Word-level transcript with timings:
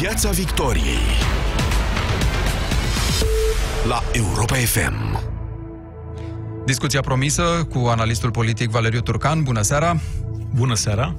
Piața 0.00 0.30
Victoriei 0.30 0.98
la 3.88 4.02
Europa 4.12 4.54
FM. 4.54 5.18
Discuția 6.64 7.00
promisă 7.00 7.66
cu 7.70 7.78
analistul 7.78 8.30
politic 8.30 8.70
Valeriu 8.70 9.00
Turcan. 9.00 9.42
Bună 9.42 9.62
seara! 9.62 10.00
Bună 10.54 10.74
seara! 10.74 11.14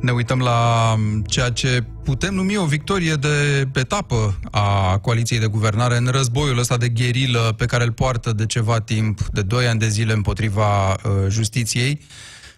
Ne 0.00 0.10
uităm 0.10 0.38
la 0.38 0.94
ceea 1.26 1.50
ce 1.50 1.84
putem 2.04 2.34
numi 2.34 2.56
o 2.56 2.64
victorie 2.64 3.14
de 3.14 3.68
etapă 3.74 4.38
a 4.50 4.98
coaliției 4.98 5.40
de 5.40 5.46
guvernare 5.46 5.96
în 5.96 6.06
războiul 6.06 6.58
ăsta 6.58 6.76
de 6.76 6.88
gherilă 6.88 7.54
pe 7.56 7.64
care 7.64 7.84
îl 7.84 7.92
poartă 7.92 8.32
de 8.32 8.46
ceva 8.46 8.80
timp, 8.80 9.20
de 9.32 9.42
2 9.42 9.66
ani 9.66 9.78
de 9.78 9.88
zile 9.88 10.12
împotriva 10.12 10.90
uh, 10.90 10.96
justiției, 11.28 12.00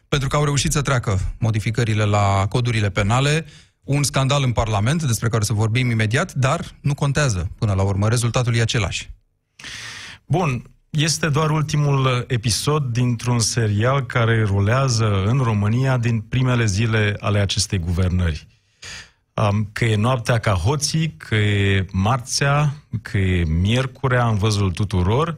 pentru 0.09 0.29
că 0.29 0.36
au 0.36 0.45
reușit 0.45 0.73
să 0.73 0.82
treacă 0.82 1.34
modificările 1.39 2.04
la 2.04 2.46
codurile 2.48 2.91
penale, 2.91 3.46
un 3.85 4.03
scandal 4.03 4.43
în 4.43 4.53
Parlament, 4.53 5.03
despre 5.03 5.29
care 5.29 5.45
să 5.45 5.53
vorbim 5.53 5.91
imediat, 5.91 6.32
dar 6.32 6.77
nu 6.81 6.95
contează 6.95 7.50
până 7.59 7.72
la 7.72 7.82
urmă. 7.82 8.08
Rezultatul 8.08 8.55
e 8.57 8.61
același. 8.61 9.11
Bun, 10.27 10.71
este 10.91 11.29
doar 11.29 11.50
ultimul 11.50 12.25
episod 12.29 12.85
dintr-un 12.85 13.39
serial 13.39 14.07
care 14.07 14.43
rulează 14.45 15.25
în 15.25 15.39
România 15.39 15.96
din 15.96 16.21
primele 16.21 16.64
zile 16.64 17.17
ale 17.21 17.39
acestei 17.39 17.79
guvernări. 17.79 18.46
Că 19.72 19.85
e 19.85 19.96
noaptea 19.96 20.39
ca 20.39 20.53
hoții, 20.53 21.14
că 21.17 21.35
e 21.35 21.86
marțea, 21.93 22.75
că 23.03 23.19
e 23.19 23.44
miercurea 23.44 24.27
în 24.27 24.36
văzul 24.36 24.71
tuturor. 24.71 25.36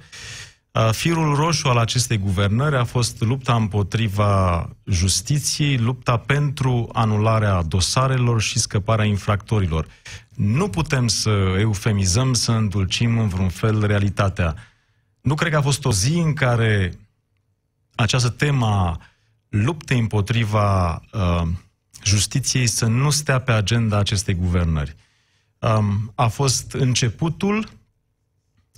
Firul 0.91 1.35
roșu 1.35 1.69
al 1.69 1.77
acestei 1.77 2.19
guvernări 2.19 2.77
a 2.77 2.85
fost 2.85 3.21
lupta 3.21 3.55
împotriva 3.55 4.69
justiției, 4.85 5.77
lupta 5.79 6.17
pentru 6.17 6.89
anularea 6.93 7.63
dosarelor 7.63 8.41
și 8.41 8.59
scăparea 8.59 9.05
infractorilor. 9.05 9.87
Nu 10.35 10.69
putem 10.69 11.09
să 11.09 11.31
eufemizăm, 11.59 12.33
să 12.33 12.53
îndulcim 12.53 13.19
în 13.19 13.29
vreun 13.29 13.49
fel 13.49 13.87
realitatea 13.87 14.55
nu 15.25 15.35
cred 15.35 15.51
că 15.51 15.59
a 15.59 15.63
fost 15.63 15.85
o 15.85 15.93
zi 15.93 16.13
în 16.13 16.33
care 16.33 16.99
această 17.95 18.29
temă 18.29 18.99
luptei 19.49 19.99
împotriva 19.99 20.95
uh, 20.95 21.43
justiției 22.03 22.67
să 22.67 22.87
nu 22.87 23.11
stea 23.11 23.41
pe 23.41 23.53
agenda 23.53 23.99
acestei 23.99 24.35
guvernări. 24.35 24.97
Um, 25.59 26.13
a 26.15 26.27
fost 26.27 26.73
începutul 26.73 27.69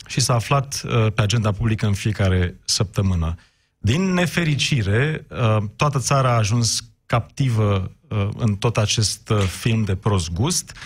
și 0.06 0.20
s-a 0.20 0.34
aflat 0.34 0.82
uh, 0.84 1.12
pe 1.14 1.22
agenda 1.22 1.52
publică 1.52 1.86
în 1.86 1.94
fiecare 1.94 2.60
săptămână. 2.64 3.34
Din 3.78 4.12
nefericire, 4.12 5.26
uh, 5.30 5.56
toată 5.76 5.98
țara 5.98 6.28
a 6.30 6.36
ajuns 6.36 6.84
captivă 7.06 7.90
uh, 8.08 8.28
în 8.36 8.54
tot 8.54 8.76
acest 8.76 9.28
uh, 9.28 9.38
film 9.38 9.84
de 9.84 9.96
prost 9.96 10.32
gust. 10.32 10.76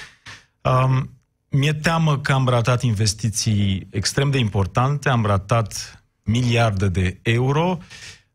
Um, 0.60 1.10
mi-e 1.48 1.72
teamă 1.72 2.18
că 2.18 2.32
am 2.32 2.48
ratat 2.48 2.82
investiții 2.82 3.86
extrem 3.90 4.30
de 4.30 4.38
importante, 4.38 5.08
am 5.08 5.26
ratat 5.26 6.02
miliarde 6.22 6.88
de 6.88 7.18
euro. 7.22 7.78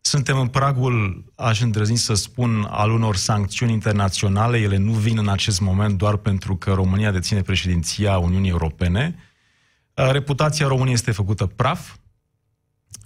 Suntem 0.02 0.40
în 0.40 0.48
pragul, 0.48 1.24
aș 1.36 1.62
îndrăzni 1.62 1.98
să 1.98 2.14
spun, 2.14 2.68
al 2.70 2.92
unor 2.92 3.16
sancțiuni 3.16 3.72
internaționale. 3.72 4.58
Ele 4.58 4.78
nu 4.78 4.92
vin 4.92 5.18
în 5.18 5.30
acest 5.30 5.62
moment 5.62 5.98
doar 5.98 6.16
pentru 6.16 6.56
că 6.56 6.74
România 6.74 7.12
deține 7.12 7.42
președinția 7.42 8.18
Uniunii 8.18 8.50
Europene. 8.50 9.16
Uh, 9.96 10.12
reputația 10.12 10.68
României 10.68 10.94
este 10.94 11.12
făcută 11.12 11.46
praf, 11.46 11.96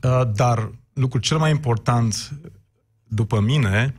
uh, 0.03 0.21
dar 0.33 0.71
lucrul 0.93 1.21
cel 1.21 1.37
mai 1.37 1.51
important, 1.51 2.31
după 3.03 3.39
mine, 3.39 3.95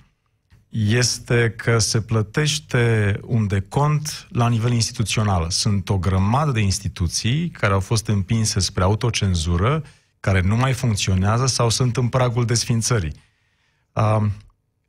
este 0.69 1.50
că 1.50 1.78
se 1.78 2.00
plătește 2.00 3.16
un 3.22 3.46
decont 3.46 4.27
la 4.30 4.48
nivel 4.48 4.72
instituțional. 4.72 5.50
Sunt 5.50 5.88
o 5.88 5.98
grămadă 5.98 6.50
de 6.50 6.61
instituții 6.61 7.48
care 7.48 7.72
au 7.72 7.80
fost 7.80 8.06
împinse 8.06 8.61
spre 8.61 8.83
autocenzură, 8.83 9.83
care 10.20 10.41
nu 10.41 10.56
mai 10.56 10.72
funcționează 10.72 11.46
sau 11.46 11.68
sunt 11.68 11.96
în 11.96 12.08
pragul 12.08 12.45
desfințării. 12.45 13.14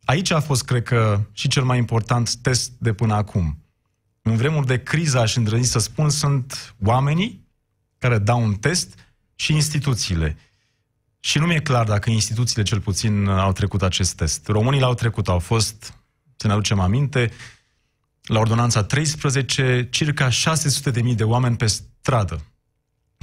Aici 0.03 0.31
a 0.31 0.39
fost, 0.39 0.65
cred 0.65 0.83
că, 0.83 1.21
și 1.31 1.47
cel 1.47 1.63
mai 1.63 1.77
important 1.77 2.35
test 2.35 2.71
de 2.77 2.93
până 2.93 3.13
acum. 3.13 3.63
În 4.21 4.35
vremuri 4.35 4.65
de 4.65 4.83
criză, 4.83 5.19
aș 5.19 5.35
îndrăzni 5.35 5.65
să 5.65 5.79
spun, 5.79 6.09
sunt 6.09 6.75
oamenii 6.83 7.47
care 8.01 8.17
dau 8.17 8.43
un 8.43 8.53
test 8.53 8.99
și 9.35 9.53
instituțiile. 9.53 10.37
Și 11.19 11.37
nu 11.37 11.45
mi-e 11.45 11.59
clar 11.59 11.85
dacă 11.85 12.09
instituțiile 12.09 12.63
cel 12.63 12.79
puțin 12.79 13.27
au 13.27 13.51
trecut 13.51 13.81
acest 13.81 14.15
test. 14.15 14.47
Românii 14.47 14.79
l-au 14.79 14.93
trecut, 14.93 15.27
au 15.27 15.39
fost, 15.39 15.93
să 16.35 16.47
ne 16.47 16.53
aducem 16.53 16.79
aminte, 16.79 17.31
la 18.21 18.39
ordonanța 18.39 18.83
13, 18.83 19.87
circa 19.91 20.29
600.000 20.29 21.15
de 21.15 21.23
oameni 21.23 21.55
pe 21.55 21.65
stradă, 21.65 22.45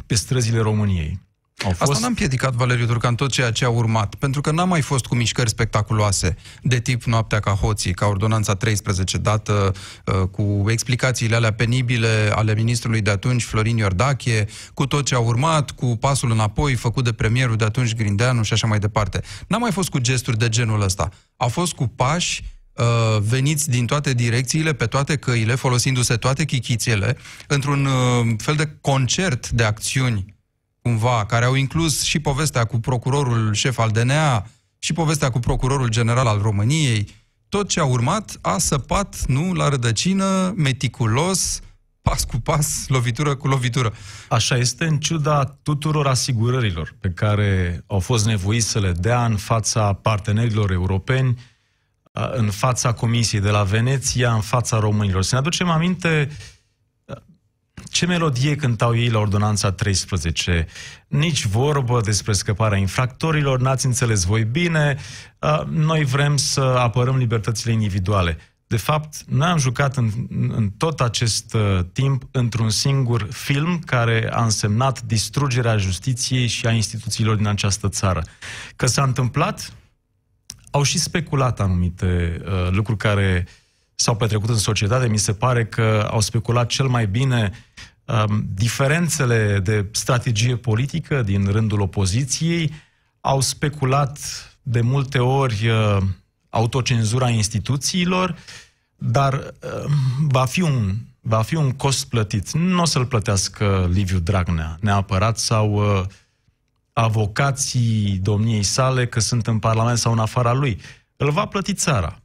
pe 0.07 0.15
străzile 0.15 0.59
României. 0.59 1.21
Au 1.65 1.71
fost... 1.71 1.81
Asta 1.81 2.01
n-a 2.01 2.07
împiedicat 2.07 2.55
Valeriu 2.55 2.87
Turcan 2.87 3.15
tot 3.15 3.31
ceea 3.31 3.51
ce 3.51 3.65
a 3.65 3.69
urmat, 3.69 4.15
pentru 4.15 4.41
că 4.41 4.51
n-a 4.51 4.65
mai 4.65 4.81
fost 4.81 5.07
cu 5.07 5.15
mișcări 5.15 5.49
spectaculoase 5.49 6.37
de 6.63 6.81
tip 6.81 7.03
Noaptea 7.03 7.41
ca 7.41 7.51
hoții, 7.51 7.95
ca 7.95 8.07
ordonanța 8.07 8.55
13 8.55 9.19
dată 9.19 9.73
uh, 10.05 10.29
cu 10.31 10.65
explicațiile 10.69 11.37
alea 11.37 11.53
penibile 11.53 12.33
ale 12.35 12.55
ministrului 12.55 13.01
de 13.01 13.11
atunci, 13.11 13.43
Florin 13.43 13.77
Iordache, 13.77 14.47
cu 14.75 14.87
tot 14.87 15.05
ce 15.05 15.15
a 15.15 15.19
urmat, 15.19 15.71
cu 15.71 15.87
pasul 15.87 16.31
înapoi 16.31 16.75
făcut 16.75 17.05
de 17.05 17.13
premierul 17.13 17.57
de 17.57 17.65
atunci, 17.65 17.95
Grindeanu 17.95 18.43
și 18.43 18.53
așa 18.53 18.67
mai 18.67 18.79
departe. 18.79 19.23
N-a 19.47 19.59
mai 19.59 19.73
fost 19.73 19.89
cu 19.89 19.99
gesturi 19.99 20.39
de 20.39 20.49
genul 20.49 20.83
ăsta. 20.83 21.09
A 21.37 21.47
fost 21.47 21.73
cu 21.73 21.87
pași 21.87 22.45
uh, 22.73 23.21
veniți 23.21 23.71
din 23.71 23.87
toate 23.87 24.15
direcțiile, 24.15 24.73
pe 24.73 24.87
toate 24.87 25.17
căile, 25.17 25.55
folosindu-se 25.55 26.17
toate 26.17 26.45
chichițele, 26.45 27.17
într-un 27.47 27.87
uh, 27.87 28.35
fel 28.39 28.55
de 28.55 28.77
concert 28.81 29.51
de 29.51 29.65
acțiuni 29.65 30.37
cumva, 30.89 31.25
care 31.27 31.45
au 31.45 31.55
inclus 31.55 32.03
și 32.03 32.19
povestea 32.19 32.65
cu 32.65 32.79
procurorul 32.79 33.55
șef 33.55 33.79
al 33.79 33.91
DNA, 33.91 34.47
și 34.79 34.93
povestea 34.93 35.31
cu 35.31 35.39
procurorul 35.39 35.89
general 35.89 36.27
al 36.27 36.39
României, 36.43 37.09
tot 37.49 37.69
ce 37.69 37.81
a 37.81 37.85
urmat 37.85 38.39
a 38.41 38.59
săpat, 38.59 39.25
nu, 39.27 39.53
la 39.53 39.69
rădăcină, 39.69 40.53
meticulos, 40.57 41.61
pas 42.03 42.25
cu 42.25 42.37
pas, 42.37 42.85
lovitură 42.87 43.35
cu 43.35 43.49
lovitură. 43.49 43.93
Așa 44.29 44.57
este, 44.57 44.85
în 44.85 44.99
ciuda 44.99 45.45
tuturor 45.63 46.07
asigurărilor 46.07 46.95
pe 47.01 47.09
care 47.09 47.83
au 47.87 47.99
fost 47.99 48.27
nevoiți 48.27 48.69
să 48.69 48.79
le 48.79 48.93
dea 48.93 49.25
în 49.25 49.37
fața 49.37 49.93
partenerilor 49.93 50.71
europeni, 50.71 51.39
în 52.33 52.51
fața 52.51 52.93
Comisiei 52.93 53.41
de 53.41 53.51
la 53.51 53.63
Veneția, 53.63 54.33
în 54.33 54.41
fața 54.41 54.79
românilor. 54.79 55.23
Să 55.23 55.35
ne 55.35 55.41
aducem 55.41 55.69
aminte 55.69 56.29
ce 57.91 58.07
melodie 58.07 58.57
cântau 58.57 58.97
ei 58.97 59.09
la 59.09 59.19
ordonanța 59.19 59.73
13? 59.73 60.67
Nici 61.09 61.47
vorbă 61.47 62.01
despre 62.01 62.33
scăparea 62.33 62.79
infractorilor, 62.79 63.61
n-ați 63.61 63.87
înțeles 63.87 64.25
voi 64.25 64.45
bine, 64.45 64.97
noi 65.71 66.05
vrem 66.05 66.37
să 66.37 66.61
apărăm 66.61 67.17
libertățile 67.17 67.73
individuale. 67.73 68.39
De 68.67 68.77
fapt, 68.77 69.25
noi 69.27 69.49
am 69.49 69.59
jucat 69.59 69.97
în, 69.97 70.11
în 70.31 70.71
tot 70.77 71.01
acest 71.01 71.55
uh, 71.55 71.81
timp 71.93 72.23
într-un 72.31 72.71
singur 72.71 73.27
film 73.31 73.79
care 73.79 74.29
a 74.33 74.43
însemnat 74.43 75.03
distrugerea 75.03 75.77
justiției 75.77 76.47
și 76.47 76.67
a 76.67 76.71
instituțiilor 76.71 77.37
din 77.37 77.47
această 77.47 77.89
țară. 77.89 78.23
Că 78.77 78.87
s-a 78.87 79.03
întâmplat, 79.03 79.73
au 80.71 80.83
și 80.83 80.99
speculat 80.99 81.61
anumite 81.61 82.43
uh, 82.45 82.69
lucruri 82.71 82.99
care 82.99 83.47
s-au 84.01 84.17
petrecut 84.17 84.49
în 84.49 84.57
societate. 84.57 85.09
Mi 85.09 85.19
se 85.19 85.33
pare 85.33 85.67
că 85.67 86.09
au 86.11 86.21
speculat 86.21 86.67
cel 86.67 86.87
mai 86.87 87.07
bine 87.07 87.51
um, 88.05 88.47
diferențele 88.55 89.61
de 89.63 89.87
strategie 89.91 90.57
politică 90.57 91.23
din 91.23 91.47
rândul 91.51 91.81
opoziției, 91.81 92.73
au 93.21 93.41
speculat 93.41 94.19
de 94.63 94.81
multe 94.81 95.19
ori 95.19 95.69
uh, 95.69 96.03
autocenzura 96.49 97.29
instituțiilor, 97.29 98.37
dar 98.97 99.33
uh, 99.35 99.91
va, 100.29 100.45
fi 100.45 100.61
un, 100.61 100.95
va 101.21 101.43
fi 101.43 101.55
un 101.55 101.71
cost 101.71 102.09
plătit. 102.09 102.53
Nu 102.53 102.83
o 102.83 102.85
să-l 102.85 103.07
plătească 103.07 103.89
Liviu 103.93 104.19
Dragnea 104.19 104.77
neapărat 104.81 105.39
sau 105.39 105.73
uh, 105.73 106.05
avocații 106.93 108.19
domniei 108.23 108.63
sale 108.63 109.07
că 109.07 109.21
sunt 109.21 109.47
în 109.47 109.59
Parlament 109.59 109.99
sau 109.99 110.13
în 110.13 110.19
afara 110.19 110.53
lui. 110.53 110.81
Îl 111.17 111.31
va 111.31 111.47
plăti 111.47 111.75
țara. 111.75 112.23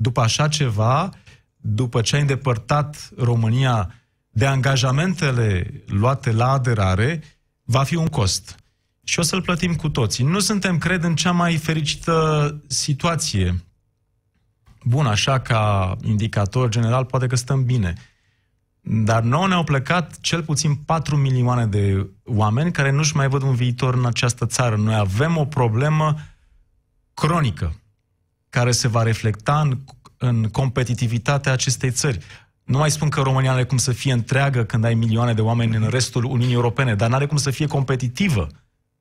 După 0.00 0.20
așa 0.20 0.48
ceva, 0.48 1.10
după 1.56 2.00
ce 2.00 2.16
a 2.16 2.18
îndepărtat 2.18 3.10
România 3.16 3.94
de 4.30 4.46
angajamentele 4.46 5.82
luate 5.86 6.32
la 6.32 6.50
aderare, 6.50 7.22
va 7.62 7.82
fi 7.82 7.94
un 7.94 8.06
cost. 8.06 8.56
Și 9.04 9.18
o 9.18 9.22
să-l 9.22 9.42
plătim 9.42 9.74
cu 9.74 9.88
toții. 9.88 10.24
Nu 10.24 10.38
suntem, 10.38 10.78
cred, 10.78 11.02
în 11.04 11.16
cea 11.16 11.32
mai 11.32 11.56
fericită 11.56 12.60
situație. 12.66 13.64
Bun, 14.82 15.06
așa 15.06 15.40
ca 15.40 15.96
indicator 16.02 16.68
general, 16.68 17.04
poate 17.04 17.26
că 17.26 17.36
stăm 17.36 17.64
bine. 17.64 17.94
Dar 18.80 19.22
nouă 19.22 19.48
ne-au 19.48 19.64
plecat 19.64 20.20
cel 20.20 20.42
puțin 20.42 20.74
4 20.74 21.16
milioane 21.16 21.66
de 21.66 22.10
oameni 22.24 22.72
care 22.72 22.90
nu-și 22.90 23.16
mai 23.16 23.28
văd 23.28 23.42
un 23.42 23.54
viitor 23.54 23.94
în 23.94 24.06
această 24.06 24.46
țară. 24.46 24.76
Noi 24.76 24.94
avem 24.94 25.36
o 25.36 25.44
problemă 25.44 26.14
cronică 27.14 27.74
care 28.50 28.70
se 28.70 28.88
va 28.88 29.02
reflecta 29.02 29.60
în, 29.60 29.78
în 30.16 30.48
competitivitatea 30.48 31.52
acestei 31.52 31.90
țări. 31.90 32.18
Nu 32.64 32.78
mai 32.78 32.90
spun 32.90 33.08
că 33.08 33.20
România 33.20 33.52
are 33.52 33.64
cum 33.64 33.76
să 33.76 33.92
fie 33.92 34.12
întreagă 34.12 34.64
când 34.64 34.84
ai 34.84 34.94
milioane 34.94 35.34
de 35.34 35.40
oameni 35.40 35.76
în 35.76 35.88
restul 35.88 36.24
Uniunii 36.24 36.54
Europene, 36.54 36.94
dar 36.94 37.08
nu 37.08 37.14
are 37.14 37.26
cum 37.26 37.36
să 37.36 37.50
fie 37.50 37.66
competitivă 37.66 38.48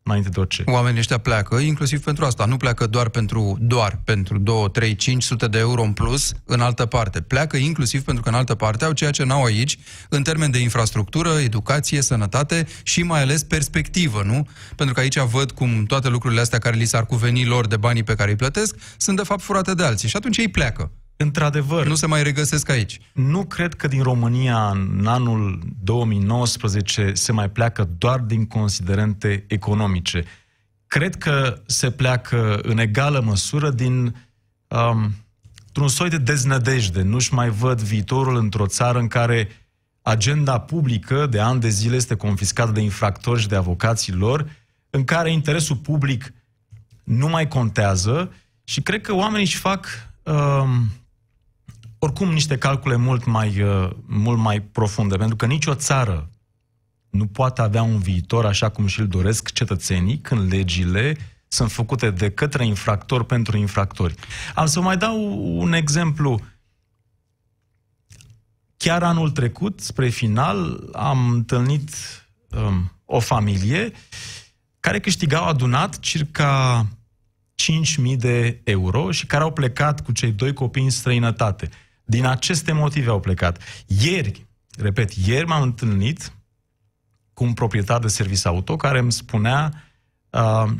înainte 0.08 0.30
de 0.30 0.40
orice. 0.40 0.64
Oamenii 0.66 1.00
ăștia 1.00 1.18
pleacă, 1.18 1.56
inclusiv 1.56 2.04
pentru 2.04 2.26
asta. 2.26 2.46
Nu 2.46 2.58
pleacă 2.58 2.88
doar 2.88 3.10
pentru, 3.10 3.58
doar 3.60 4.00
pentru 4.04 4.38
2, 4.38 4.70
3, 4.72 4.96
500 4.96 5.48
de 5.48 5.58
euro 5.58 5.82
în 5.82 5.94
plus 5.94 6.34
în 6.46 6.60
altă 6.60 6.86
parte. 6.86 7.22
Pleacă 7.22 7.58
inclusiv 7.58 8.04
pentru 8.04 8.24
că 8.24 8.30
în 8.30 8.36
altă 8.36 8.56
parte 8.56 8.86
au 8.86 8.92
ceea 8.92 9.12
ce 9.12 9.24
n-au 9.24 9.44
aici, 9.44 9.78
în 10.10 10.24
termen 10.24 10.52
de 10.52 10.58
infrastructură, 10.58 11.30
educație, 11.30 12.02
sănătate 12.02 12.68
și 12.84 13.04
mai 13.04 13.22
ales 13.22 13.44
perspectivă, 13.44 14.22
nu? 14.26 14.48
Pentru 14.76 14.96
că 14.96 15.00
aici 15.02 15.20
văd 15.20 15.52
cum 15.52 15.86
toate 15.86 16.10
lucrurile 16.10 16.42
astea 16.42 16.60
care 16.60 16.76
li 16.76 16.86
s-ar 16.86 17.06
cuveni 17.06 17.46
lor 17.46 17.68
de 17.68 17.78
banii 17.78 18.04
pe 18.04 18.16
care 18.16 18.30
îi 18.30 18.36
plătesc 18.36 18.76
sunt 18.98 19.18
de 19.18 19.24
fapt 19.24 19.42
furate 19.42 19.74
de 19.74 19.84
alții. 19.84 20.10
Și 20.10 20.16
atunci 20.16 20.38
ei 20.38 20.48
pleacă. 20.48 20.92
Într-adevăr. 21.18 21.88
Nu 21.88 21.96
se 21.96 22.06
mai 22.06 22.24
regăsesc 22.24 22.70
aici. 22.70 23.00
Nu 23.14 23.46
cred 23.46 23.74
că 23.74 23.88
din 23.88 24.02
România 24.02 24.70
în 24.70 25.08
anul 25.08 25.60
2019 25.84 27.14
se 27.14 27.32
mai 27.32 27.50
pleacă 27.50 27.90
doar 27.98 28.20
din 28.20 28.46
considerente 28.46 29.46
economice. 29.48 30.24
Cred 30.88 31.16
că 31.16 31.62
se 31.66 31.92
pleacă 31.92 32.60
în 32.62 32.78
egală 32.78 33.22
măsură 33.26 33.70
din 33.70 34.16
um, 34.68 35.16
un 35.76 35.88
soi 35.88 36.10
de 36.10 36.18
deznădejde. 36.18 37.02
Nu-și 37.02 37.34
mai 37.34 37.50
văd 37.50 37.82
viitorul 37.82 38.36
într-o 38.36 38.68
țară 38.68 39.00
în 39.00 39.08
care 39.08 39.50
agenda 40.02 40.60
publică 40.60 41.26
de 41.26 41.40
ani 41.40 41.60
de 41.60 41.70
zile 41.70 41.96
este 41.96 42.16
confiscată 42.16 42.72
de 42.72 42.82
infractori 42.82 43.42
și 43.42 43.48
de 43.48 43.56
avocații 43.56 44.14
lor, 44.14 44.50
în 44.90 45.04
care 45.04 45.32
interesul 45.32 45.76
public 45.76 46.34
nu 47.04 47.28
mai 47.28 47.48
contează 47.48 48.34
și 48.64 48.82
cred 48.82 49.02
că 49.02 49.14
oamenii 49.14 49.46
își 49.46 49.58
fac 49.58 49.88
um, 50.24 50.92
oricum 52.00 52.32
niște 52.32 52.58
calcule 52.58 52.96
mult 52.96 53.26
mai, 53.26 53.62
uh, 53.62 53.90
mult 54.06 54.38
mai 54.38 54.62
profunde, 54.62 55.16
pentru 55.16 55.36
că 55.36 55.46
nicio 55.46 55.76
țară 55.76 56.30
nu 57.10 57.28
poate 57.28 57.62
avea 57.62 57.82
un 57.82 58.00
viitor 58.00 58.46
așa 58.46 58.70
cum 58.70 58.88
și-l 58.88 59.08
doresc 59.08 59.52
cetățenii 59.52 60.18
când 60.18 60.52
legile 60.52 61.18
sunt 61.48 61.72
făcute 61.72 62.10
de 62.10 62.32
către 62.32 62.66
infractori 62.66 63.26
pentru 63.26 63.58
infractori. 63.58 64.16
Am 64.56 64.66
să 64.66 64.82
mai 64.82 64.98
dau 64.98 65.38
un 65.58 65.74
exemplu. 65.74 66.42
Chiar 68.78 69.04
anul 69.04 69.32
trecut, 69.32 69.80
spre 69.80 70.10
final, 70.10 70.90
am 70.94 71.30
întâlnit 71.30 71.90
um, 72.50 72.92
o 73.06 73.20
familie 73.20 73.92
care 74.80 75.00
câștigau 75.00 75.46
adunat 75.46 76.00
circa 76.00 76.86
5.000 78.12 78.16
de 78.18 78.62
euro 78.64 79.12
și 79.12 79.26
care 79.26 79.44
au 79.44 79.52
plecat 79.52 80.02
cu 80.02 80.12
cei 80.12 80.32
doi 80.32 80.54
copii 80.54 80.84
în 80.84 80.90
străinătate. 80.90 81.70
Din 82.10 82.26
aceste 82.26 82.72
motive 82.72 83.10
au 83.10 83.20
plecat. 83.20 83.62
Ieri, 83.88 84.46
repet, 84.78 85.12
ieri 85.12 85.48
m-am 85.48 85.62
întâlnit 85.62 86.32
cu 87.34 87.44
un 87.44 87.54
proprietar 87.54 88.00
de 88.00 88.08
servis 88.08 88.46
auto 88.46 88.76
care 88.76 89.00
îmi 89.00 89.12
spunea 89.12 89.84
uh, 90.30 90.72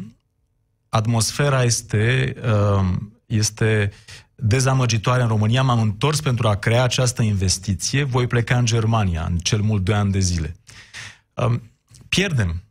atmosfera 0.90 1.64
este, 1.64 2.36
uh, 2.44 2.86
este 3.26 3.92
dezamăgitoare 4.36 5.22
în 5.22 5.28
România, 5.28 5.64
m-am 5.64 5.82
întors 5.82 6.22
pentru 6.22 6.48
a 6.48 6.56
crea 6.56 6.84
această 6.84 7.22
investiție, 7.22 8.04
voi 8.04 8.28
pleca 8.28 8.58
în 8.58 8.66
Germania 8.66 9.26
în 9.26 9.38
cel 9.38 9.62
mult 9.62 9.84
2 9.84 9.96
ani 9.96 10.12
de 10.12 10.20
zile. 10.20 10.56
Uh, 11.34 11.60
pierdem. 12.10 12.64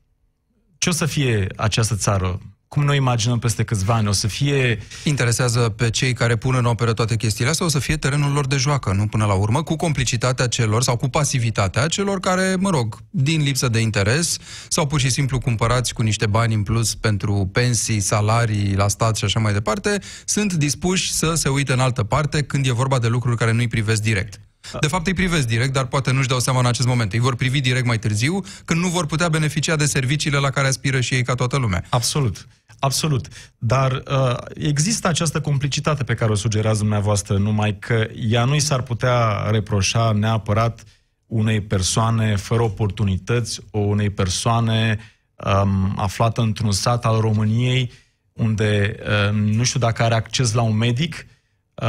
Ce 0.79 0.89
o 0.89 0.93
să 0.93 1.07
fie 1.07 1.47
această 1.57 1.97
țară? 1.97 2.41
Cum 2.69 2.85
noi 2.85 2.97
imaginăm 2.97 3.39
peste 3.39 3.65
câțiva 3.65 3.95
ani? 3.95 4.09
O 4.09 4.13
să 4.13 4.29
fie... 4.29 4.79
Interesează 5.05 5.61
pe 5.61 5.91
cei 5.91 6.13
care 6.13 6.37
pun 6.37 6.55
în 6.55 6.65
operă 6.65 6.93
toate 6.93 7.17
chestiile 7.17 7.51
astea, 7.51 7.67
o 7.67 7.69
să 7.69 7.79
fie 7.79 7.97
terenul 7.97 8.33
lor 8.33 8.47
de 8.47 8.57
joacă, 8.57 8.93
nu 8.93 9.07
până 9.07 9.25
la 9.25 9.33
urmă, 9.33 9.63
cu 9.63 9.77
complicitatea 9.77 10.47
celor 10.47 10.83
sau 10.83 10.97
cu 10.97 11.09
pasivitatea 11.09 11.87
celor 11.87 12.21
care, 12.21 12.57
mă 12.59 12.71
rog, 12.71 12.99
din 13.11 13.43
lipsă 13.43 13.69
de 13.69 13.81
interes 13.81 14.37
sau 14.69 14.87
pur 14.87 15.01
și 15.01 15.11
simplu 15.11 15.39
cumpărați 15.39 15.95
cu 15.95 16.03
niște 16.03 16.27
bani 16.27 16.55
în 16.55 16.63
plus 16.63 16.95
pentru 16.95 17.49
pensii, 17.53 18.01
salarii 18.01 18.75
la 18.75 18.89
stat 18.89 19.17
și 19.17 19.25
așa 19.25 19.41
mai 19.41 19.53
departe, 19.53 19.99
sunt 20.25 20.53
dispuși 20.53 21.13
să 21.13 21.35
se 21.35 21.49
uite 21.49 21.73
în 21.73 21.81
altă 21.81 22.03
parte 22.03 22.43
când 22.43 22.67
e 22.67 22.73
vorba 22.73 22.99
de 22.99 23.09
lucruri 23.09 23.37
care 23.37 23.53
nu-i 23.53 23.69
privesc 23.69 24.03
direct. 24.03 24.41
De 24.81 24.87
fapt 24.87 25.07
îi 25.07 25.15
privesc 25.15 25.47
direct, 25.47 25.73
dar 25.73 25.87
poate 25.87 26.13
nu-și 26.13 26.29
dau 26.29 26.39
seama 26.39 26.59
în 26.59 26.67
acest 26.67 26.87
moment. 26.87 27.13
Îi 27.13 27.19
vor 27.19 27.37
privi 27.37 27.61
direct 27.61 27.87
mai 27.87 27.99
târziu, 27.99 28.45
când 28.65 28.81
nu 28.81 28.89
vor 28.89 29.07
putea 29.07 29.29
beneficia 29.29 29.77
de 29.77 29.87
serviciile 29.87 30.39
la 30.39 30.51
care 30.51 30.67
aspiră 30.67 31.01
și 31.01 31.15
ei 31.15 31.23
ca 31.23 31.35
toată 31.35 31.57
lumea. 31.57 31.85
Absolut. 31.89 32.47
Absolut. 32.79 33.29
Dar 33.59 33.93
uh, 33.93 34.37
există 34.55 35.09
această 35.09 35.41
complicitate 35.41 36.05
pe 36.05 36.15
care 36.15 36.31
o 36.31 36.35
sugerați 36.35 36.79
dumneavoastră, 36.79 37.37
numai 37.37 37.79
că 37.79 38.07
ea 38.29 38.45
nu 38.45 38.55
i 38.55 38.61
s-ar 38.61 38.83
putea 38.83 39.49
reproșa 39.51 40.13
neapărat 40.13 40.85
unei 41.27 41.61
persoane 41.61 42.37
fără 42.37 42.63
oportunități, 42.63 43.61
o 43.71 43.79
unei 43.79 44.11
persoane 44.11 44.99
um, 45.37 45.93
aflată 45.97 46.41
într-un 46.41 46.73
sat 46.73 47.05
al 47.05 47.21
României, 47.21 47.93
unde 48.33 48.97
uh, 49.01 49.35
nu 49.35 49.65
știu 49.65 49.81
dacă 49.81 50.03
are 50.03 50.15
acces 50.15 50.53
la 50.53 50.63
un 50.63 50.77
medic, 50.77 51.15
uh, 51.15 51.36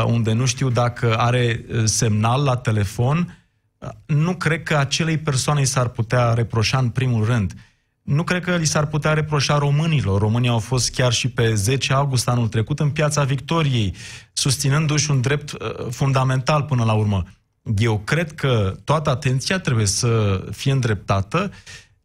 unde 0.05 0.33
nu 0.33 0.45
știu 0.45 0.69
dacă 0.69 1.17
are 1.17 1.65
uh, 1.69 1.81
semnal 1.85 2.43
la 2.43 2.55
telefon, 2.55 3.37
uh, 3.77 3.89
nu 4.05 4.35
cred 4.35 4.63
că 4.63 4.77
acelei 4.77 5.17
persoane 5.17 5.63
s-ar 5.63 5.87
putea 5.87 6.33
reproșa 6.33 6.77
în 6.77 6.89
primul 6.89 7.25
rând 7.25 7.53
nu 8.07 8.23
cred 8.23 8.43
că 8.43 8.55
li 8.55 8.65
s-ar 8.65 8.85
putea 8.85 9.13
reproșa 9.13 9.57
românilor. 9.57 10.19
Românii 10.19 10.49
au 10.49 10.59
fost 10.59 10.91
chiar 10.91 11.11
și 11.11 11.29
pe 11.29 11.53
10 11.53 11.93
august 11.93 12.27
anul 12.27 12.47
trecut 12.47 12.79
în 12.79 12.89
Piața 12.89 13.23
Victoriei, 13.23 13.95
susținându-și 14.33 15.11
un 15.11 15.21
drept 15.21 15.51
uh, 15.51 15.87
fundamental 15.89 16.63
până 16.63 16.83
la 16.83 16.93
urmă. 16.93 17.23
Eu 17.77 17.99
cred 17.99 18.31
că 18.31 18.75
toată 18.83 19.09
atenția 19.09 19.59
trebuie 19.59 19.85
să 19.85 20.43
fie 20.51 20.71
îndreptată 20.71 21.51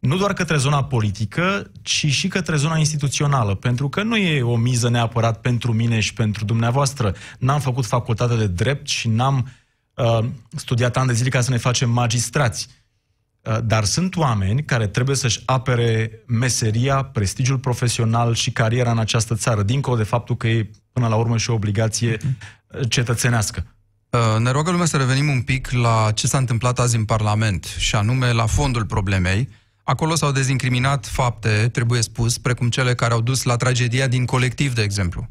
nu 0.02 0.16
doar 0.16 0.32
către 0.32 0.56
zona 0.56 0.84
politică, 0.84 1.70
ci 1.82 2.06
și 2.06 2.28
către 2.28 2.56
zona 2.56 2.76
instituțională, 2.76 3.54
pentru 3.54 3.88
că 3.88 4.02
nu 4.02 4.16
e 4.16 4.42
o 4.42 4.56
miză 4.56 4.88
neapărat 4.88 5.40
pentru 5.40 5.72
mine 5.72 6.00
și 6.00 6.14
pentru 6.14 6.44
dumneavoastră. 6.44 7.14
N-am 7.38 7.60
făcut 7.60 7.86
facultate 7.86 8.36
de 8.36 8.46
drept 8.46 8.88
și 8.88 9.08
n-am 9.08 9.48
uh, 9.94 10.18
studiat 10.56 10.96
ani 10.96 11.06
de 11.06 11.12
zile 11.12 11.28
ca 11.28 11.40
să 11.40 11.50
ne 11.50 11.56
facem 11.56 11.90
magistrați. 11.90 12.68
Uh, 13.40 13.58
dar 13.64 13.84
sunt 13.84 14.16
oameni 14.16 14.64
care 14.64 14.86
trebuie 14.86 15.16
să-și 15.16 15.42
apere 15.44 16.22
meseria, 16.26 17.02
prestigiul 17.02 17.58
profesional 17.58 18.34
și 18.34 18.50
cariera 18.50 18.90
în 18.90 18.98
această 18.98 19.34
țară, 19.34 19.62
dincolo 19.62 19.96
de 19.96 20.02
faptul 20.02 20.36
că 20.36 20.48
e 20.48 20.70
până 20.92 21.08
la 21.08 21.16
urmă 21.16 21.36
și 21.36 21.50
o 21.50 21.54
obligație 21.54 22.16
uh, 22.22 22.80
cetățenească. 22.88 23.66
Uh, 24.10 24.38
ne 24.38 24.50
rogă 24.50 24.70
lumea 24.70 24.86
să 24.86 24.96
revenim 24.96 25.28
un 25.28 25.42
pic 25.42 25.70
la 25.70 26.10
ce 26.14 26.26
s-a 26.26 26.38
întâmplat 26.38 26.78
azi 26.78 26.96
în 26.96 27.04
Parlament, 27.04 27.64
și 27.64 27.94
anume 27.94 28.32
la 28.32 28.46
fondul 28.46 28.84
problemei. 28.84 29.60
Acolo 29.82 30.14
s-au 30.14 30.32
dezincriminat 30.32 31.06
fapte, 31.06 31.68
trebuie 31.72 32.00
spus, 32.00 32.38
precum 32.38 32.70
cele 32.70 32.94
care 32.94 33.12
au 33.12 33.20
dus 33.20 33.42
la 33.42 33.56
tragedia 33.56 34.06
din 34.06 34.24
colectiv, 34.24 34.74
de 34.74 34.82
exemplu. 34.82 35.28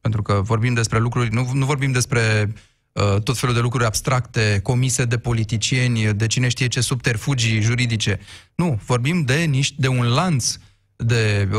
Pentru 0.00 0.22
că 0.22 0.40
vorbim 0.44 0.74
despre 0.74 0.98
lucruri, 0.98 1.34
nu, 1.34 1.50
nu 1.52 1.64
vorbim 1.64 1.92
despre 1.92 2.52
Uh, 2.96 3.22
tot 3.22 3.38
felul 3.38 3.54
de 3.54 3.60
lucruri 3.60 3.84
abstracte 3.84 4.60
comise 4.62 5.04
de 5.04 5.18
politicieni, 5.18 6.14
de 6.14 6.26
cine 6.26 6.48
știe 6.48 6.66
ce 6.66 6.80
subterfugii 6.80 7.60
juridice. 7.60 8.18
Nu, 8.54 8.80
vorbim 8.86 9.22
de, 9.22 9.34
niște, 9.34 9.74
de 9.78 9.88
un 9.88 10.06
lanț 10.06 10.56
de 10.96 11.48
uh, 11.52 11.58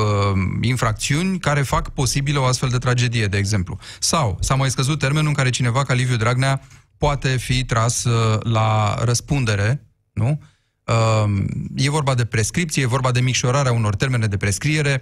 infracțiuni 0.62 1.40
care 1.40 1.62
fac 1.62 1.90
posibilă 1.90 2.40
o 2.40 2.46
astfel 2.46 2.70
de 2.70 2.78
tragedie, 2.78 3.28
de 3.28 3.38
exemplu. 3.38 3.80
Sau 4.00 4.38
s-a 4.42 4.56
mai 4.56 4.70
scăzut 4.70 5.00
termenul 5.00 5.28
în 5.28 5.34
care 5.34 5.50
cineva 5.50 5.84
ca 5.84 5.94
Liviu 5.94 6.16
Dragnea 6.16 6.62
poate 6.98 7.38
fi 7.38 7.66
tras 7.66 8.04
uh, 8.04 8.44
la 8.44 8.98
răspundere, 9.04 9.88
nu? 10.14 10.42
Uh, 10.88 11.46
e 11.76 11.90
vorba 11.90 12.14
de 12.14 12.26
prescripție, 12.26 12.84
e 12.84 12.88
vorba 12.88 13.12
de 13.12 13.20
micșorarea 13.20 13.72
unor 13.72 13.96
termene 13.96 14.28
de 14.28 14.38
prescriere, 14.38 15.02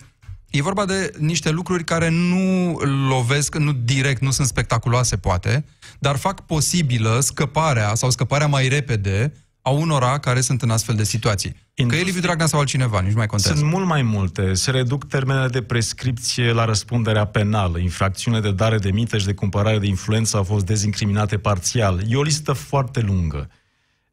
E 0.50 0.62
vorba 0.62 0.86
de 0.86 1.12
niște 1.18 1.50
lucruri 1.50 1.84
care 1.84 2.10
nu 2.10 2.78
lovesc, 3.10 3.56
nu 3.56 3.72
direct, 3.72 4.22
nu 4.22 4.32
sunt 4.32 4.48
spectaculoase, 4.48 5.18
poate, 5.18 5.66
dar 6.00 6.16
fac 6.16 6.46
posibilă 6.46 7.20
scăparea 7.20 7.96
sau 7.96 8.10
scăparea 8.10 8.48
mai 8.48 8.68
repede 8.68 9.34
a 9.62 9.70
unora 9.70 10.18
care 10.18 10.42
sunt 10.42 10.62
în 10.62 10.70
astfel 10.70 10.96
de 10.96 11.04
situații. 11.04 11.56
Industrie... 11.74 12.04
Că 12.04 12.10
e 12.10 12.12
Liviu 12.12 12.22
Dragnea 12.28 12.46
sau 12.46 12.60
altcineva, 12.60 13.02
nici 13.02 13.14
mai 13.14 13.26
contează. 13.26 13.58
Sunt 13.58 13.72
mult 13.72 13.86
mai 13.86 14.02
multe. 14.02 14.54
Se 14.54 14.72
reduc 14.72 15.08
termenele 15.08 15.48
de 15.48 15.62
prescripție 15.62 16.52
la 16.52 16.66
răspunderea 16.66 17.26
penală. 17.26 17.78
Infracțiunile 17.78 18.42
de 18.42 18.52
dare 18.52 18.78
de 18.78 18.92
mită 18.92 19.18
și 19.18 19.26
de 19.26 19.34
cumpărare 19.34 19.80
de 19.80 19.88
influență 19.88 20.38
au 20.38 20.44
fost 20.44 20.66
dezincriminate 20.66 21.38
parțial. 21.38 22.02
E 22.08 22.16
o 22.16 22.22
listă 22.22 22.54
foarte 22.54 23.00
lungă. 23.00 23.50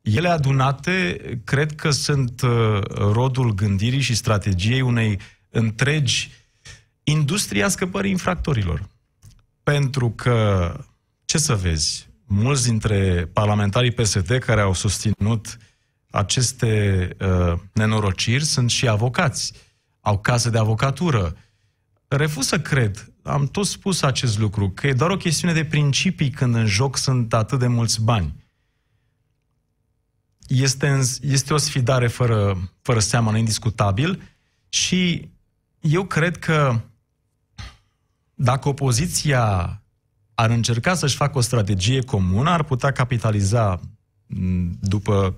Ele 0.02 0.28
adunate, 0.28 1.20
cred 1.44 1.74
că 1.74 1.90
sunt 1.90 2.42
uh, 2.42 2.80
rodul 2.88 3.54
gândirii 3.54 4.00
și 4.00 4.14
strategiei 4.14 4.80
unei 4.80 5.18
întregi 5.50 6.30
industria 7.02 7.68
scăpării 7.68 8.10
infractorilor. 8.10 8.88
Pentru 9.62 10.10
că, 10.10 10.76
ce 11.24 11.38
să 11.38 11.54
vezi, 11.54 12.08
mulți 12.26 12.64
dintre 12.64 13.30
parlamentarii 13.32 13.90
PSD 13.90 14.38
care 14.38 14.60
au 14.60 14.74
susținut 14.74 15.58
aceste 16.10 17.08
uh, 17.20 17.58
nenorociri 17.72 18.44
sunt 18.44 18.70
și 18.70 18.88
avocați, 18.88 19.52
au 20.00 20.18
case 20.18 20.50
de 20.50 20.58
avocatură. 20.58 21.36
Refuz 22.08 22.46
să 22.46 22.60
cred, 22.60 23.12
am 23.22 23.46
tot 23.46 23.66
spus 23.66 24.02
acest 24.02 24.38
lucru, 24.38 24.70
că 24.70 24.86
e 24.86 24.92
doar 24.92 25.10
o 25.10 25.16
chestiune 25.16 25.54
de 25.54 25.64
principii 25.64 26.30
când 26.30 26.54
în 26.54 26.66
joc 26.66 26.96
sunt 26.96 27.34
atât 27.34 27.58
de 27.58 27.66
mulți 27.66 28.02
bani. 28.02 28.41
Este, 30.60 31.00
este 31.20 31.54
o 31.54 31.56
sfidare 31.56 32.06
fără, 32.06 32.70
fără 32.82 32.98
seamă, 32.98 33.36
indiscutabil. 33.36 34.22
Și 34.68 35.30
eu 35.80 36.04
cred 36.04 36.38
că 36.38 36.80
dacă 38.34 38.68
opoziția 38.68 39.76
ar 40.34 40.50
încerca 40.50 40.94
să-și 40.94 41.16
facă 41.16 41.38
o 41.38 41.40
strategie 41.40 42.00
comună, 42.00 42.50
ar 42.50 42.62
putea 42.62 42.92
capitaliza 42.92 43.80
după 44.80 45.36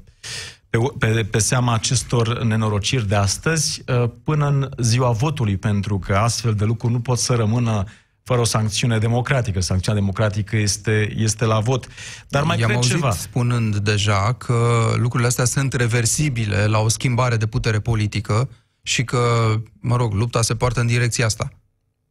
pe, 0.70 0.78
pe, 0.98 1.24
pe 1.24 1.38
seama 1.38 1.74
acestor 1.74 2.42
nenorociri 2.42 3.08
de 3.08 3.14
astăzi 3.14 3.82
uh, 3.86 4.10
până 4.24 4.46
în 4.46 4.70
ziua 4.78 5.10
votului, 5.10 5.56
pentru 5.56 5.98
că 5.98 6.16
astfel 6.16 6.54
de 6.54 6.64
lucruri 6.64 6.92
nu 6.92 7.00
pot 7.00 7.18
să 7.18 7.34
rămână 7.34 7.84
fără 8.24 8.40
o 8.40 8.44
sancțiune 8.44 8.98
democratică. 8.98 9.60
Sancțiunea 9.60 10.00
democratică 10.00 10.56
este, 10.56 11.12
este 11.16 11.44
la 11.44 11.60
vot. 11.60 11.88
Dar 12.28 12.42
mai 12.42 12.58
I-am 12.58 12.66
cred 12.66 12.76
auzit 12.76 12.92
ceva. 12.92 13.10
spunând 13.10 13.76
deja 13.76 14.32
că 14.32 14.90
lucrurile 14.96 15.28
astea 15.28 15.44
sunt 15.44 15.72
reversibile 15.72 16.66
la 16.66 16.78
o 16.78 16.88
schimbare 16.88 17.36
de 17.36 17.46
putere 17.46 17.80
politică 17.80 18.48
și 18.82 19.04
că, 19.04 19.54
mă 19.80 19.96
rog, 19.96 20.12
lupta 20.12 20.42
se 20.42 20.54
poartă 20.54 20.80
în 20.80 20.86
direcția 20.86 21.26
asta. 21.26 21.52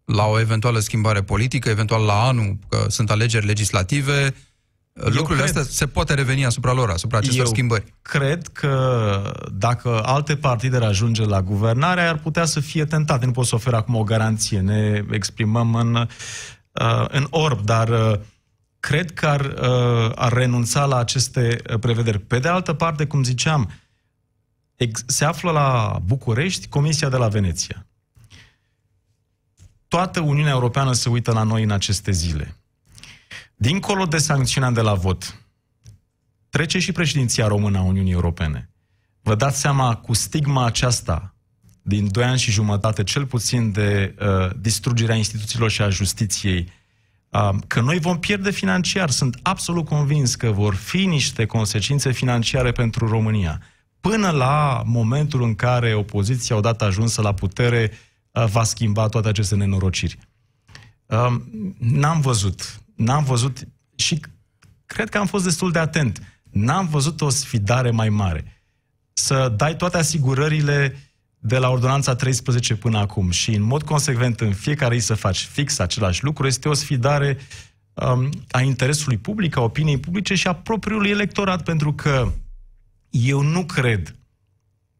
La 0.06 0.26
o 0.26 0.40
eventuală 0.40 0.80
schimbare 0.80 1.22
politică, 1.22 1.70
eventual 1.70 2.04
la 2.04 2.24
anul, 2.24 2.58
că 2.70 2.86
sunt 2.90 3.12
alegeri 3.12 3.46
legislative, 3.46 4.22
eu 4.24 4.32
lucrurile 4.94 5.44
cred, 5.44 5.58
astea 5.58 5.64
se 5.64 5.88
poate 5.88 6.14
reveni 6.14 6.46
asupra 6.46 6.74
lor, 6.74 6.90
asupra 6.90 7.18
acestor 7.18 7.46
eu 7.46 7.52
schimbări. 7.52 7.94
cred 8.02 8.48
că 8.48 9.48
dacă 9.54 10.04
alte 10.06 10.36
partide 10.36 10.76
ar 10.76 10.84
ajunge 10.84 11.26
la 11.26 11.42
guvernare, 11.42 12.02
ar 12.02 12.18
putea 12.18 12.46
să 12.46 12.60
fie 12.60 12.86
tentate. 12.86 13.26
Nu 13.26 13.32
pot 13.32 13.46
să 13.46 13.56
ofer 13.56 13.74
acum 13.74 13.96
o 13.96 14.04
garanție. 14.04 14.60
Ne 14.60 15.04
exprimăm 15.12 15.76
în, 15.76 15.96
uh, 15.96 17.06
în 17.08 17.28
orb, 17.30 17.62
dar 17.62 17.90
uh, 17.90 18.20
cred 18.80 19.12
că 19.12 19.28
ar, 19.28 19.42
uh, 19.42 20.12
ar 20.16 20.34
renunța 20.34 20.86
la 20.86 20.98
aceste 20.98 21.62
prevederi. 21.80 22.20
Pe 22.20 22.40
de 22.40 22.48
altă 22.48 22.74
parte, 22.74 23.06
cum 23.06 23.24
ziceam, 23.24 23.72
se 25.06 25.26
află 25.26 25.52
la 25.52 26.00
București 26.06 26.68
Comisia 26.68 27.10
de 27.10 27.18
la 27.18 27.28
Veneția. 27.28 27.86
Toată 29.88 30.20
Uniunea 30.20 30.52
Europeană 30.52 30.94
se 30.94 31.10
uită 31.10 31.32
la 31.32 31.44
noi 31.44 31.64
în 31.64 31.72
aceste 31.72 32.12
zile. 32.12 32.56
Dincolo 33.64 34.06
de 34.06 34.18
sancțiunea 34.18 34.72
de 34.72 34.82
la 34.82 34.94
vot, 34.94 35.42
trece 36.50 36.80
și 36.80 36.92
președinția 36.92 37.48
română 37.48 37.78
a 37.78 37.82
Uniunii 37.82 38.12
Europene. 38.12 38.70
Vă 39.22 39.36
dați 39.36 39.60
seama 39.60 39.96
cu 39.96 40.14
stigma 40.14 40.66
aceasta 40.66 41.36
din 41.82 42.12
doi 42.12 42.24
ani 42.24 42.40
și 42.40 42.52
jumătate, 42.52 43.04
cel 43.04 43.26
puțin 43.26 43.72
de 43.72 44.16
uh, 44.20 44.50
distrugerea 44.60 45.16
instituțiilor 45.16 45.70
și 45.72 45.82
a 45.82 45.90
justiției, 45.90 46.72
uh, 47.30 47.50
că 47.68 47.82
noi 47.82 48.00
vom 48.00 48.20
pierde 48.20 48.52
financiar. 48.52 49.10
Sunt 49.10 49.40
absolut 49.42 49.86
convins 49.86 50.36
că 50.36 50.52
vor 50.52 50.76
fi 50.76 51.06
niște 51.06 51.46
consecințe 51.46 52.12
financiare 52.12 52.72
pentru 52.72 53.08
România. 53.08 53.62
Până 54.00 54.30
la 54.30 54.84
momentul 54.86 55.44
în 55.44 55.56
care 55.56 55.94
opoziția, 55.94 56.56
odată 56.56 56.84
ajunsă 56.84 57.22
la 57.22 57.34
putere, 57.34 57.92
uh, 58.32 58.46
va 58.46 58.64
schimba 58.64 59.08
toate 59.08 59.28
aceste 59.28 59.56
nenorociri. 59.56 60.18
Uh, 61.06 61.36
n-am 61.78 62.22
văzut 62.22 62.83
n-am 62.96 63.24
văzut 63.24 63.68
și 63.96 64.20
cred 64.86 65.10
că 65.10 65.18
am 65.18 65.26
fost 65.26 65.44
destul 65.44 65.72
de 65.72 65.80
atent. 65.80 66.22
N-am 66.50 66.88
văzut 66.88 67.22
o 67.22 67.30
sfidare 67.30 67.92
mai 67.92 68.10
mare. 68.10 68.64
Să 69.14 69.54
dai 69.58 69.76
toate 69.76 69.98
asigurările 69.98 70.98
de 71.40 71.58
la 71.58 71.70
ordonanța 71.70 72.16
13 72.16 72.76
până 72.76 72.98
acum 72.98 73.30
și 73.30 73.56
în 73.56 73.62
mod 73.62 73.84
consecvent 73.84 74.42
în 74.42 74.54
fiecare 74.54 74.98
zi 74.98 75.06
să 75.06 75.14
faci 75.14 75.40
fix 75.40 75.80
același 75.80 76.24
lucru 76.24 76.48
este 76.48 76.70
o 76.70 76.74
sfidare 76.74 77.38
um, 77.94 78.30
a 78.52 78.62
interesului 78.62 79.18
public, 79.18 79.56
a 79.56 79.62
opiniei 79.62 80.00
publice 80.00 80.36
și 80.36 80.48
a 80.48 80.56
propriului 80.56 81.10
electorat, 81.10 81.64
pentru 81.64 81.94
că 81.94 82.32
eu 83.10 83.42
nu 83.42 83.66
cred 83.66 84.16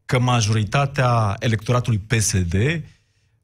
că 0.04 0.18
majoritatea 0.18 1.36
electoratului 1.38 1.98
PSD 1.98 2.54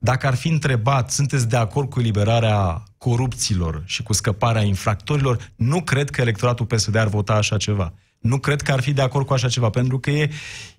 dacă 0.02 0.26
ar 0.26 0.34
fi 0.34 0.48
întrebat, 0.48 1.10
sunteți 1.10 1.48
de 1.48 1.56
acord 1.56 1.90
cu 1.90 2.00
eliberarea 2.00 2.82
corupților 3.00 3.82
și 3.86 4.02
cu 4.02 4.12
scăparea 4.12 4.62
infractorilor, 4.62 5.52
nu 5.56 5.82
cred 5.82 6.10
că 6.10 6.20
electoratul 6.20 6.66
PSD 6.66 6.94
ar 6.94 7.08
vota 7.08 7.32
așa 7.32 7.56
ceva. 7.56 7.92
Nu 8.18 8.38
cred 8.38 8.62
că 8.62 8.72
ar 8.72 8.80
fi 8.80 8.92
de 8.92 9.02
acord 9.02 9.26
cu 9.26 9.32
așa 9.32 9.48
ceva, 9.48 9.70
pentru 9.70 9.98
că 9.98 10.10
e, 10.10 10.30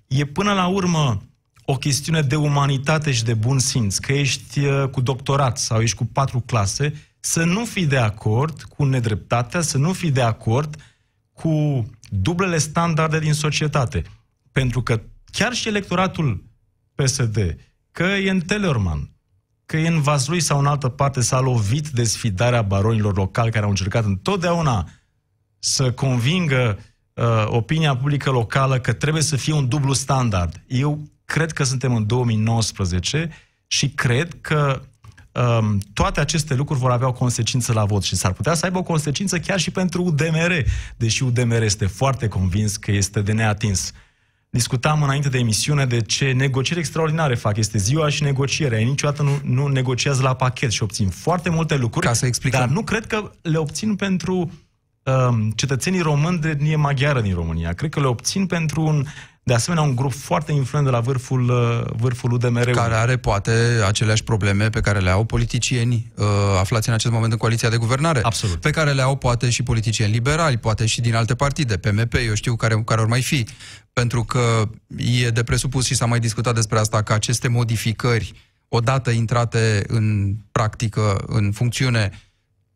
e 0.06 0.24
până 0.24 0.52
la 0.52 0.66
urmă 0.66 1.22
o 1.64 1.76
chestiune 1.76 2.20
de 2.20 2.36
umanitate 2.36 3.12
și 3.12 3.24
de 3.24 3.34
bun 3.34 3.58
simț, 3.58 3.96
că 3.96 4.12
ești 4.12 4.58
uh, 4.58 4.88
cu 4.88 5.00
doctorat 5.00 5.58
sau 5.58 5.80
ești 5.80 5.96
cu 5.96 6.04
patru 6.04 6.40
clase, 6.40 6.92
să 7.20 7.44
nu 7.44 7.64
fii 7.64 7.86
de 7.86 7.98
acord 7.98 8.62
cu 8.62 8.84
nedreptatea, 8.84 9.60
să 9.60 9.78
nu 9.78 9.92
fii 9.92 10.10
de 10.10 10.22
acord 10.22 10.76
cu 11.32 11.84
dublele 12.08 12.58
standarde 12.58 13.18
din 13.18 13.32
societate. 13.34 14.02
Pentru 14.52 14.82
că 14.82 15.00
chiar 15.32 15.52
și 15.52 15.68
electoratul 15.68 16.44
PSD, 16.94 17.56
că 17.92 18.02
e 18.02 18.30
în 18.30 18.40
Tellerman, 18.40 19.11
că 19.72 19.78
e 19.78 19.88
în 19.88 20.00
Vaslui 20.00 20.40
sau 20.40 20.58
în 20.58 20.66
altă 20.66 20.88
parte 20.88 21.20
s-a 21.20 21.40
lovit 21.40 21.88
de 21.88 22.04
sfidarea 22.04 22.62
baronilor 22.62 23.16
locali 23.16 23.50
care 23.50 23.64
au 23.64 23.70
încercat 23.70 24.04
întotdeauna 24.04 24.88
să 25.58 25.92
convingă 25.92 26.78
uh, 27.14 27.24
opinia 27.46 27.96
publică 27.96 28.30
locală 28.30 28.80
că 28.80 28.92
trebuie 28.92 29.22
să 29.22 29.36
fie 29.36 29.52
un 29.52 29.68
dublu 29.68 29.92
standard. 29.92 30.62
Eu 30.66 31.00
cred 31.24 31.52
că 31.52 31.64
suntem 31.64 31.94
în 31.94 32.06
2019 32.06 33.30
și 33.66 33.90
cred 33.90 34.36
că 34.40 34.82
um, 35.60 35.78
toate 35.92 36.20
aceste 36.20 36.54
lucruri 36.54 36.80
vor 36.80 36.90
avea 36.90 37.08
o 37.08 37.12
consecință 37.12 37.72
la 37.72 37.84
vot 37.84 38.02
și 38.02 38.16
s-ar 38.16 38.32
putea 38.32 38.54
să 38.54 38.64
aibă 38.64 38.78
o 38.78 38.82
consecință 38.82 39.38
chiar 39.38 39.58
și 39.60 39.70
pentru 39.70 40.02
UDMR, 40.02 40.64
deși 40.96 41.22
UDMR 41.22 41.62
este 41.62 41.86
foarte 41.86 42.28
convins 42.28 42.76
că 42.76 42.90
este 42.90 43.20
de 43.20 43.32
neatins. 43.32 43.92
Discutam 44.56 45.02
înainte 45.02 45.28
de 45.28 45.38
emisiune 45.38 45.86
de 45.86 46.00
ce 46.00 46.32
negocieri 46.32 46.80
extraordinare 46.80 47.34
fac. 47.34 47.56
Este 47.56 47.78
ziua 47.78 48.08
și 48.08 48.22
negocierea. 48.22 48.78
Ei 48.78 48.84
niciodată 48.84 49.22
nu, 49.22 49.40
nu 49.44 49.66
negociază 49.66 50.22
la 50.22 50.34
pachet 50.34 50.70
și 50.70 50.82
obțin 50.82 51.08
foarte 51.08 51.50
multe 51.50 51.76
lucruri, 51.76 52.06
Ca 52.06 52.12
să 52.12 52.26
explicăm. 52.26 52.60
dar 52.60 52.68
nu 52.68 52.82
cred 52.82 53.06
că 53.06 53.30
le 53.42 53.56
obțin 53.56 53.96
pentru 53.96 54.50
um, 55.02 55.50
cetățenii 55.50 56.00
români 56.00 56.38
de 56.38 56.48
etnie 56.48 56.76
maghiară 56.76 57.20
din 57.20 57.34
România. 57.34 57.72
Cred 57.72 57.90
că 57.90 58.00
le 58.00 58.06
obțin 58.06 58.46
pentru 58.46 58.82
un 58.82 59.04
de 59.44 59.54
asemenea, 59.54 59.84
un 59.84 59.96
grup 59.96 60.12
foarte 60.12 60.52
influent 60.52 60.86
de 60.86 60.92
la 60.92 61.00
vârful, 61.00 61.48
uh, 61.48 61.94
vârful 61.96 62.32
udmr 62.32 62.70
Care 62.70 62.94
are, 62.94 63.16
poate, 63.16 63.50
aceleași 63.86 64.24
probleme 64.24 64.70
pe 64.70 64.80
care 64.80 64.98
le 64.98 65.10
au 65.10 65.24
politicieni 65.24 66.12
uh, 66.16 66.26
aflați 66.58 66.88
în 66.88 66.94
acest 66.94 67.12
moment 67.12 67.32
în 67.32 67.38
coaliția 67.38 67.68
de 67.68 67.76
guvernare. 67.76 68.20
Absolut. 68.22 68.60
Pe 68.60 68.70
care 68.70 68.92
le 68.92 69.02
au, 69.02 69.16
poate, 69.16 69.50
și 69.50 69.62
politicieni 69.62 70.12
liberali, 70.12 70.56
poate 70.56 70.86
și 70.86 71.00
din 71.00 71.14
alte 71.14 71.34
partide, 71.34 71.76
PMP, 71.76 72.14
eu 72.26 72.34
știu 72.34 72.56
care, 72.56 72.82
care 72.84 73.00
or 73.00 73.06
mai 73.06 73.22
fi. 73.22 73.46
Pentru 73.92 74.24
că 74.24 74.68
e 74.96 75.28
de 75.28 75.42
presupus 75.42 75.84
și 75.84 75.94
s-a 75.94 76.06
mai 76.06 76.20
discutat 76.20 76.54
despre 76.54 76.78
asta, 76.78 77.02
că 77.02 77.12
aceste 77.12 77.48
modificări, 77.48 78.32
odată 78.68 79.10
intrate 79.10 79.84
în 79.86 80.34
practică, 80.52 81.24
în 81.26 81.52
funcțiune, 81.52 82.10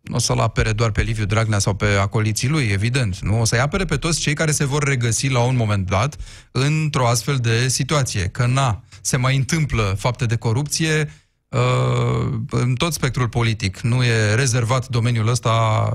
nu 0.08 0.14
o 0.16 0.18
să-l 0.18 0.38
apere 0.38 0.72
doar 0.72 0.90
pe 0.90 1.02
Liviu 1.02 1.25
Dragnea 1.25 1.58
sau 1.58 1.75
pe 1.75 1.86
acoliții 1.86 2.48
lui, 2.48 2.64
evident. 2.64 3.18
Nu? 3.18 3.40
O 3.40 3.44
să-i 3.44 3.58
apere 3.58 3.84
pe 3.84 3.96
toți 3.96 4.20
cei 4.20 4.34
care 4.34 4.50
se 4.50 4.64
vor 4.64 4.82
regăsi 4.82 5.28
la 5.28 5.40
un 5.40 5.56
moment 5.56 5.86
dat 5.86 6.16
într-o 6.50 7.06
astfel 7.06 7.36
de 7.36 7.68
situație. 7.68 8.22
Că, 8.22 8.46
na, 8.46 8.84
se 9.00 9.16
mai 9.16 9.36
întâmplă 9.36 9.94
fapte 9.98 10.26
de 10.26 10.36
corupție 10.36 11.12
uh, 11.48 12.32
în 12.50 12.75
tot 12.75 12.92
spectrul 12.92 13.28
politic. 13.28 13.80
Nu 13.80 14.04
e 14.04 14.34
rezervat 14.34 14.88
domeniul 14.88 15.28
ăsta 15.28 15.50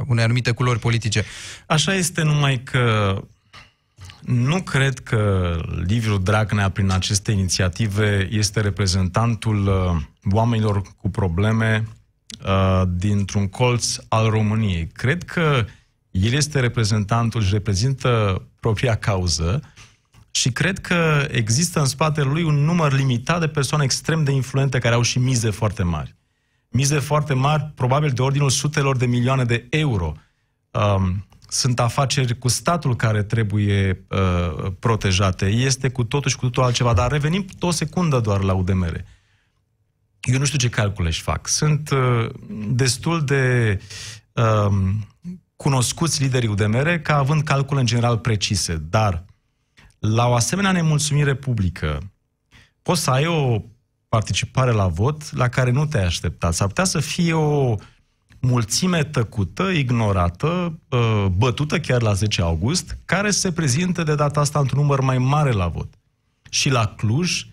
unei 0.07 0.23
anumite 0.23 0.51
culori 0.51 0.79
politice. 0.79 1.25
Așa 1.67 1.93
este 1.93 2.21
numai 2.21 2.63
că 2.63 3.17
nu 4.21 4.61
cred 4.61 4.99
că 4.99 5.55
Liviu 5.85 6.17
Dragnea, 6.17 6.69
prin 6.69 6.91
aceste 6.91 7.31
inițiative, 7.31 8.27
este 8.31 8.61
reprezentantul 8.61 9.67
uh, 9.67 10.01
oamenilor 10.31 10.81
cu 10.97 11.09
probleme 11.09 11.87
uh, 12.45 12.81
dintr-un 12.88 13.48
colț 13.48 13.95
al 14.07 14.29
României. 14.29 14.88
Cred 14.88 15.24
că 15.24 15.65
el 16.12 16.31
este 16.33 16.60
reprezentantul 16.60 17.43
și 17.43 17.53
reprezintă 17.53 18.41
propria 18.60 18.95
cauză 18.95 19.62
și 20.31 20.51
cred 20.51 20.79
că 20.79 21.27
există 21.31 21.79
în 21.79 21.86
spatele 21.86 22.29
lui 22.29 22.43
un 22.43 22.55
număr 22.55 22.93
limitat 22.93 23.39
de 23.39 23.48
persoane 23.48 23.83
extrem 23.83 24.24
de 24.24 24.31
influente 24.31 24.79
care 24.79 24.95
au 24.95 25.01
și 25.01 25.19
mize 25.19 25.50
foarte 25.50 25.83
mari. 25.83 26.15
Mize 26.69 27.00
foarte 27.00 27.33
mari, 27.33 27.71
probabil 27.75 28.10
de 28.10 28.21
ordinul 28.21 28.50
sutelor 28.50 28.98
de 28.98 29.05
milioane 29.05 29.43
de 29.43 29.67
euro. 29.69 30.13
Um, 30.71 31.25
sunt 31.48 31.79
afaceri 31.79 32.38
cu 32.38 32.48
statul 32.48 32.95
care 32.95 33.24
trebuie 33.24 34.05
uh, 34.10 34.71
protejate. 34.79 35.45
Este 35.45 35.89
cu 35.89 36.03
totul 36.03 36.29
și 36.29 36.38
cu 36.38 36.45
totul 36.45 36.63
altceva. 36.63 36.93
Dar 36.93 37.12
revenim 37.12 37.45
o 37.60 37.71
secundă 37.71 38.19
doar 38.19 38.41
la 38.41 38.53
UDMR. 38.53 39.03
Eu 40.21 40.39
nu 40.39 40.45
știu 40.45 40.57
ce 40.57 40.69
calcule 40.69 41.07
își 41.07 41.21
fac. 41.21 41.47
Sunt 41.47 41.89
uh, 41.89 42.29
destul 42.67 43.23
de 43.23 43.79
uh, 44.31 44.93
cunoscuți 45.55 46.21
liderii 46.21 46.49
UDMR 46.49 46.87
ca 46.87 47.17
având 47.17 47.43
calcule 47.43 47.79
în 47.79 47.85
general 47.85 48.17
precise, 48.17 48.75
dar 48.89 49.25
la 49.99 50.27
o 50.27 50.33
asemenea 50.33 50.71
nemulțumire 50.71 51.35
publică 51.35 52.11
poți 52.81 53.01
să 53.01 53.09
ai 53.09 53.25
o 53.25 53.61
participare 54.09 54.71
la 54.71 54.87
vot 54.87 55.35
la 55.35 55.49
care 55.49 55.71
nu 55.71 55.85
te-ai 55.85 56.05
așteptat. 56.05 56.53
S-ar 56.53 56.67
putea 56.67 56.83
să 56.83 56.99
fie 56.99 57.33
o 57.33 57.75
mulțime 58.39 59.03
tăcută, 59.03 59.63
ignorată, 59.63 60.79
uh, 60.89 61.25
bătută 61.37 61.79
chiar 61.79 62.01
la 62.01 62.13
10 62.13 62.41
august, 62.41 62.97
care 63.05 63.31
se 63.31 63.51
prezintă 63.51 64.03
de 64.03 64.15
data 64.15 64.39
asta 64.39 64.59
într-un 64.59 64.79
număr 64.79 64.99
mai 64.99 65.17
mare 65.17 65.51
la 65.51 65.67
vot. 65.67 65.93
Și 66.49 66.69
la 66.69 66.87
Cluj, 66.87 67.45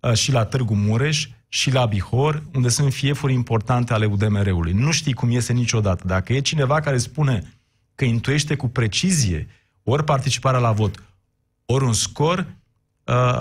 uh, 0.00 0.12
și 0.12 0.32
la 0.32 0.44
Târgu 0.44 0.74
Mureș, 0.74 1.28
și 1.54 1.70
la 1.70 1.86
Bihor, 1.86 2.42
unde 2.54 2.68
sunt 2.68 2.92
fiefuri 2.92 3.32
importante 3.32 3.92
ale 3.92 4.06
UDMR-ului. 4.06 4.72
Nu 4.72 4.90
știi 4.90 5.12
cum 5.12 5.30
iese 5.30 5.52
niciodată. 5.52 6.06
Dacă 6.06 6.32
e 6.32 6.40
cineva 6.40 6.80
care 6.80 6.98
spune 6.98 7.42
că 7.94 8.04
intuiește 8.04 8.56
cu 8.56 8.68
precizie 8.68 9.48
ori 9.82 10.04
participarea 10.04 10.60
la 10.60 10.72
vot, 10.72 11.02
ori 11.66 11.84
un 11.84 11.92
scor, 11.92 12.38
uh, 12.38 12.44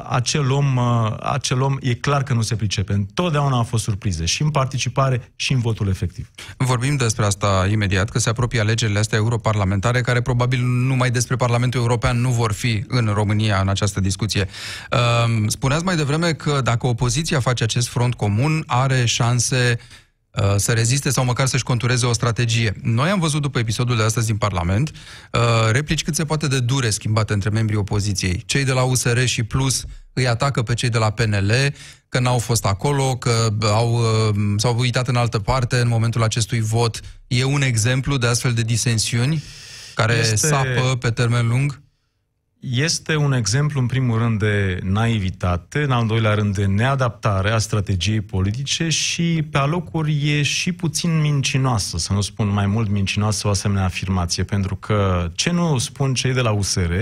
acel, 0.10 0.51
om, 0.51 0.75
uh, 0.75 1.15
acel 1.20 1.62
om 1.62 1.77
e 1.82 1.93
clar 1.93 2.24
că 2.24 2.34
nu 2.34 2.41
se 2.41 2.55
pricepe. 2.55 2.93
Întotdeauna 2.93 3.60
a 3.60 3.63
fost 3.63 3.84
surprize 3.84 4.25
și 4.25 4.41
în 4.41 4.50
participare 4.50 5.32
și 5.36 5.53
în 5.53 5.60
votul 5.60 5.88
efectiv. 5.88 6.29
Vorbim 6.58 6.96
despre 6.96 7.25
asta 7.25 7.67
imediat, 7.72 8.10
că 8.10 8.20
se 8.20 8.29
apropie 8.29 8.60
alegerile 8.60 9.00
astea 9.00 9.17
europarlamentare, 9.17 10.01
care 10.01 10.22
probabil 10.22 10.63
numai 10.63 11.12
despre 11.12 11.36
Parlamentul 11.36 11.79
European 11.79 12.22
nu 12.22 12.29
vor 12.29 12.51
fi 12.51 12.84
în 12.88 13.12
România 13.13 13.60
în 13.62 13.67
această 13.67 14.00
discuție. 14.00 14.48
Uh, 14.91 15.43
spuneați 15.48 15.84
mai 15.84 15.96
devreme 15.96 16.34
că 16.34 16.62
dacă 16.63 16.88
opoziția 16.88 17.39
face 17.39 17.63
acest 17.63 17.88
front 17.88 18.13
comun, 18.13 18.63
are 18.67 19.05
șanse 19.05 19.77
Uh, 19.77 20.02
să 20.55 20.71
reziste 20.71 21.09
sau 21.09 21.25
măcar 21.25 21.47
să-și 21.47 21.63
contureze 21.63 22.05
o 22.05 22.13
strategie. 22.13 22.75
Noi 22.81 23.09
am 23.09 23.19
văzut 23.19 23.41
după 23.41 23.59
episodul 23.59 23.97
de 23.97 24.03
astăzi 24.03 24.25
din 24.25 24.37
Parlament 24.37 24.91
uh, 25.31 25.41
replici 25.71 26.03
cât 26.03 26.15
se 26.15 26.25
poate 26.25 26.47
de 26.47 26.59
dure 26.59 26.89
schimbate 26.89 27.33
între 27.33 27.49
membrii 27.49 27.77
opoziției. 27.77 28.43
Cei 28.45 28.63
de 28.63 28.71
la 28.71 28.83
USR 28.83 29.23
și 29.23 29.43
Plus 29.43 29.83
îi 30.13 30.27
atacă 30.27 30.61
pe 30.61 30.73
cei 30.73 30.89
de 30.89 30.97
la 30.97 31.09
PNL 31.09 31.51
că 32.09 32.19
n-au 32.19 32.37
fost 32.37 32.65
acolo, 32.65 33.15
că 33.15 33.53
au, 33.61 33.93
uh, 33.93 34.35
s-au 34.57 34.79
uitat 34.79 35.07
în 35.07 35.15
altă 35.15 35.39
parte 35.39 35.79
în 35.79 35.87
momentul 35.87 36.23
acestui 36.23 36.59
vot. 36.59 36.99
E 37.27 37.43
un 37.43 37.61
exemplu 37.61 38.17
de 38.17 38.27
astfel 38.27 38.53
de 38.53 38.61
disensiuni 38.61 39.43
care 39.95 40.13
este... 40.13 40.35
sapă 40.35 40.95
pe 40.99 41.09
termen 41.09 41.47
lung? 41.47 41.82
Este 42.72 43.15
un 43.15 43.34
exemplu, 43.34 43.79
în 43.79 43.86
primul 43.86 44.17
rând, 44.17 44.39
de 44.39 44.79
naivitate, 44.84 45.84
în 45.84 45.91
al 45.91 46.08
doilea 46.08 46.34
rând 46.34 46.55
de 46.55 46.65
neadaptare 46.65 47.51
a 47.51 47.58
strategiei 47.58 48.22
politice 48.22 48.89
și, 48.89 49.48
pe 49.51 49.58
alocuri, 49.58 50.29
e 50.29 50.41
și 50.41 50.72
puțin 50.72 51.20
mincinoasă, 51.20 51.98
să 51.98 52.13
nu 52.13 52.22
spun 52.22 52.48
mai 52.48 52.65
mult 52.65 52.89
mincinoasă 52.89 53.48
o 53.48 53.50
asemenea 53.50 53.84
afirmație, 53.84 54.43
pentru 54.43 54.75
că 54.75 55.32
ce 55.36 55.51
nu 55.51 55.77
spun 55.77 56.13
cei 56.13 56.34
de 56.34 56.41
la 56.41 56.51
USR 56.51 56.93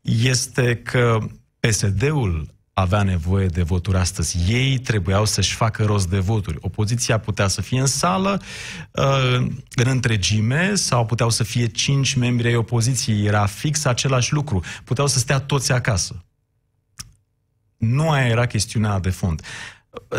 este 0.00 0.76
că 0.76 1.18
PSD-ul 1.60 2.48
avea 2.80 3.02
nevoie 3.02 3.46
de 3.46 3.62
voturi 3.62 3.96
astăzi. 3.96 4.52
Ei 4.52 4.78
trebuiau 4.78 5.24
să-și 5.24 5.54
facă 5.54 5.84
rost 5.84 6.08
de 6.08 6.18
voturi. 6.18 6.58
Opoziția 6.60 7.18
putea 7.18 7.48
să 7.48 7.62
fie 7.62 7.80
în 7.80 7.86
sală 7.86 8.42
uh, 8.90 9.46
în 9.74 9.86
întregime 9.86 10.74
sau 10.74 11.06
puteau 11.06 11.30
să 11.30 11.44
fie 11.44 11.66
cinci 11.66 12.14
membri 12.14 12.48
ai 12.48 12.54
opoziției. 12.54 13.26
Era 13.26 13.46
fix 13.46 13.84
același 13.84 14.32
lucru. 14.32 14.62
Puteau 14.84 15.06
să 15.06 15.18
stea 15.18 15.38
toți 15.38 15.72
acasă. 15.72 16.24
Nu 17.76 18.10
aia 18.10 18.26
era 18.26 18.46
chestiunea 18.46 18.98
de 18.98 19.10
fond. 19.10 19.42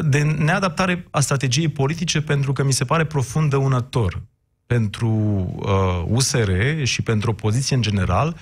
De 0.02 0.22
neadaptare 0.22 1.08
a 1.12 1.20
strategiei 1.20 1.68
politice 1.68 2.22
pentru 2.22 2.54
că 2.54 2.64
mi 2.64 2.74
se 2.74 2.86
pare 2.86 3.06
profund 3.06 3.50
dăunător 3.50 4.22
pentru 4.66 5.10
uh, 5.56 6.04
USR 6.08 6.52
și 6.84 7.02
pentru 7.02 7.30
opoziție 7.30 7.76
în 7.76 7.82
general 7.82 8.36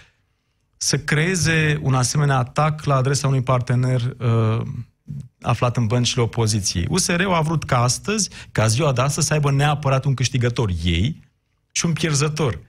să 0.81 0.97
creeze 0.97 1.79
un 1.81 1.93
asemenea 1.93 2.37
atac 2.37 2.83
la 2.83 2.95
adresa 2.95 3.27
unui 3.27 3.41
partener 3.41 4.15
uh, 4.19 4.61
aflat 5.41 5.77
în 5.77 5.87
băncile 5.87 6.21
opoziției. 6.21 6.85
USR-ul 6.89 7.33
a 7.33 7.41
vrut 7.41 7.63
ca 7.63 7.81
astăzi, 7.81 8.29
ca 8.51 8.67
ziua 8.67 8.91
de 8.91 9.01
astăzi, 9.01 9.27
să 9.27 9.33
aibă 9.33 9.51
neapărat 9.51 10.05
un 10.05 10.13
câștigător 10.13 10.71
ei 10.83 11.23
și 11.71 11.85
un 11.85 11.93
pierzător, 11.93 12.59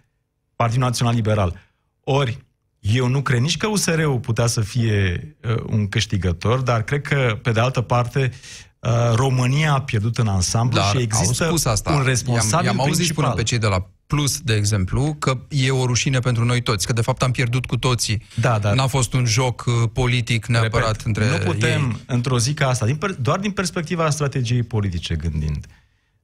Partidul 0.57 0.83
Național 0.83 1.15
Liberal. 1.15 1.61
Ori, 2.01 2.45
eu 2.79 3.07
nu 3.07 3.23
cred 3.23 3.41
nici 3.41 3.57
că 3.57 3.67
USR-ul 3.67 4.19
putea 4.19 4.47
să 4.47 4.61
fie 4.61 5.37
uh, 5.49 5.63
un 5.67 5.89
câștigător, 5.89 6.61
dar 6.61 6.83
cred 6.83 7.03
că, 7.03 7.39
pe 7.43 7.53
de 7.53 7.61
altă 7.61 7.81
parte, 7.81 8.33
uh, 8.79 8.91
România 9.15 9.73
a 9.73 9.81
pierdut 9.81 10.19
în 10.19 10.27
ansamblu 10.27 10.79
dar 10.79 10.97
și 10.97 11.03
există 11.03 11.45
spus 11.45 11.65
asta. 11.65 11.93
un 11.93 12.03
responsabil 12.03 12.67
I-am, 12.67 12.77
i-am 12.77 12.87
auzit 12.87 13.07
spunând 13.07 13.35
pe 13.35 13.43
cei 13.43 13.59
de 13.59 13.67
la 13.67 13.87
Plus, 14.11 14.41
de 14.41 14.55
exemplu, 14.55 15.17
că 15.19 15.39
e 15.49 15.71
o 15.71 15.87
rușine 15.87 16.19
pentru 16.19 16.45
noi 16.45 16.61
toți, 16.61 16.87
că 16.87 16.93
de 16.93 17.01
fapt 17.01 17.23
am 17.23 17.31
pierdut 17.31 17.67
cu 17.67 17.77
toții. 17.77 18.23
Da, 18.35 18.59
da. 18.59 18.73
N-a 18.75 18.87
fost 18.87 19.13
un 19.13 19.25
joc 19.25 19.65
uh, 19.67 19.89
politic 19.93 20.47
neapărat 20.47 20.87
Repet, 20.89 21.07
între 21.07 21.29
Nu 21.31 21.37
putem, 21.37 21.81
ei. 21.81 22.03
într-o 22.07 22.39
zi 22.39 22.55
ca 22.55 22.69
asta, 22.69 22.87
din, 22.87 22.99
doar 23.21 23.39
din 23.39 23.51
perspectiva 23.51 24.11
strategiei 24.11 24.63
politice 24.63 25.15
gândind, 25.15 25.67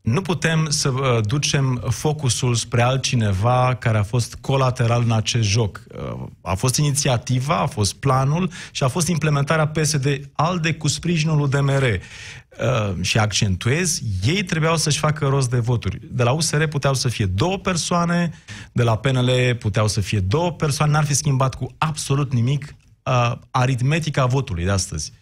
nu 0.07 0.23
putem 0.23 0.67
să 0.69 0.89
uh, 0.89 1.19
ducem 1.23 1.85
focusul 1.91 2.55
spre 2.55 2.83
altcineva 2.83 3.77
care 3.81 3.99
a 3.99 4.03
fost 4.03 4.35
colateral 4.41 5.03
în 5.03 5.13
acest 5.13 5.49
joc. 5.49 5.83
Uh, 5.95 6.27
a 6.43 6.55
fost 6.55 6.77
inițiativa, 6.77 7.59
a 7.59 7.67
fost 7.67 7.95
planul 7.95 8.51
și 8.71 8.83
a 8.83 8.89
fost 8.89 9.09
implementarea 9.09 9.67
PSD 9.67 10.31
ALDE 10.33 10.75
cu 10.75 10.89
sprijinul 10.89 11.41
UDMR. 11.41 11.83
Uh, 11.83 12.95
și 13.01 13.19
accentuez, 13.19 14.01
ei 14.27 14.43
trebuiau 14.43 14.77
să-și 14.77 14.99
facă 14.99 15.27
rost 15.27 15.51
de 15.51 15.59
voturi. 15.59 16.01
De 16.11 16.23
la 16.23 16.33
USR 16.33 16.65
puteau 16.65 16.95
să 16.95 17.09
fie 17.09 17.27
două 17.27 17.59
persoane, 17.59 18.31
de 18.73 18.83
la 18.83 18.97
PNL 18.97 19.55
puteau 19.59 19.89
să 19.89 20.01
fie 20.01 20.21
două 20.21 20.53
persoane, 20.53 20.93
n-ar 20.93 21.05
fi 21.05 21.15
schimbat 21.15 21.55
cu 21.55 21.75
absolut 21.79 22.33
nimic 22.33 22.75
uh, 23.03 23.33
aritmetica 23.51 24.27
votului 24.27 24.65
de 24.65 24.71
astăzi. 24.71 25.13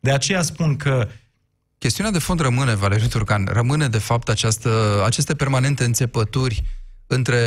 De 0.00 0.10
aceea 0.10 0.42
spun 0.42 0.76
că 0.76 1.08
Chestiunea 1.78 2.12
de 2.12 2.18
fond 2.18 2.40
rămâne, 2.40 2.74
Valeriu 2.74 3.06
Turcan, 3.06 3.48
rămâne 3.52 3.88
de 3.88 3.98
fapt 3.98 4.28
această, 4.28 5.02
aceste 5.04 5.34
permanente 5.34 5.84
înțepături 5.84 6.64
între 7.06 7.38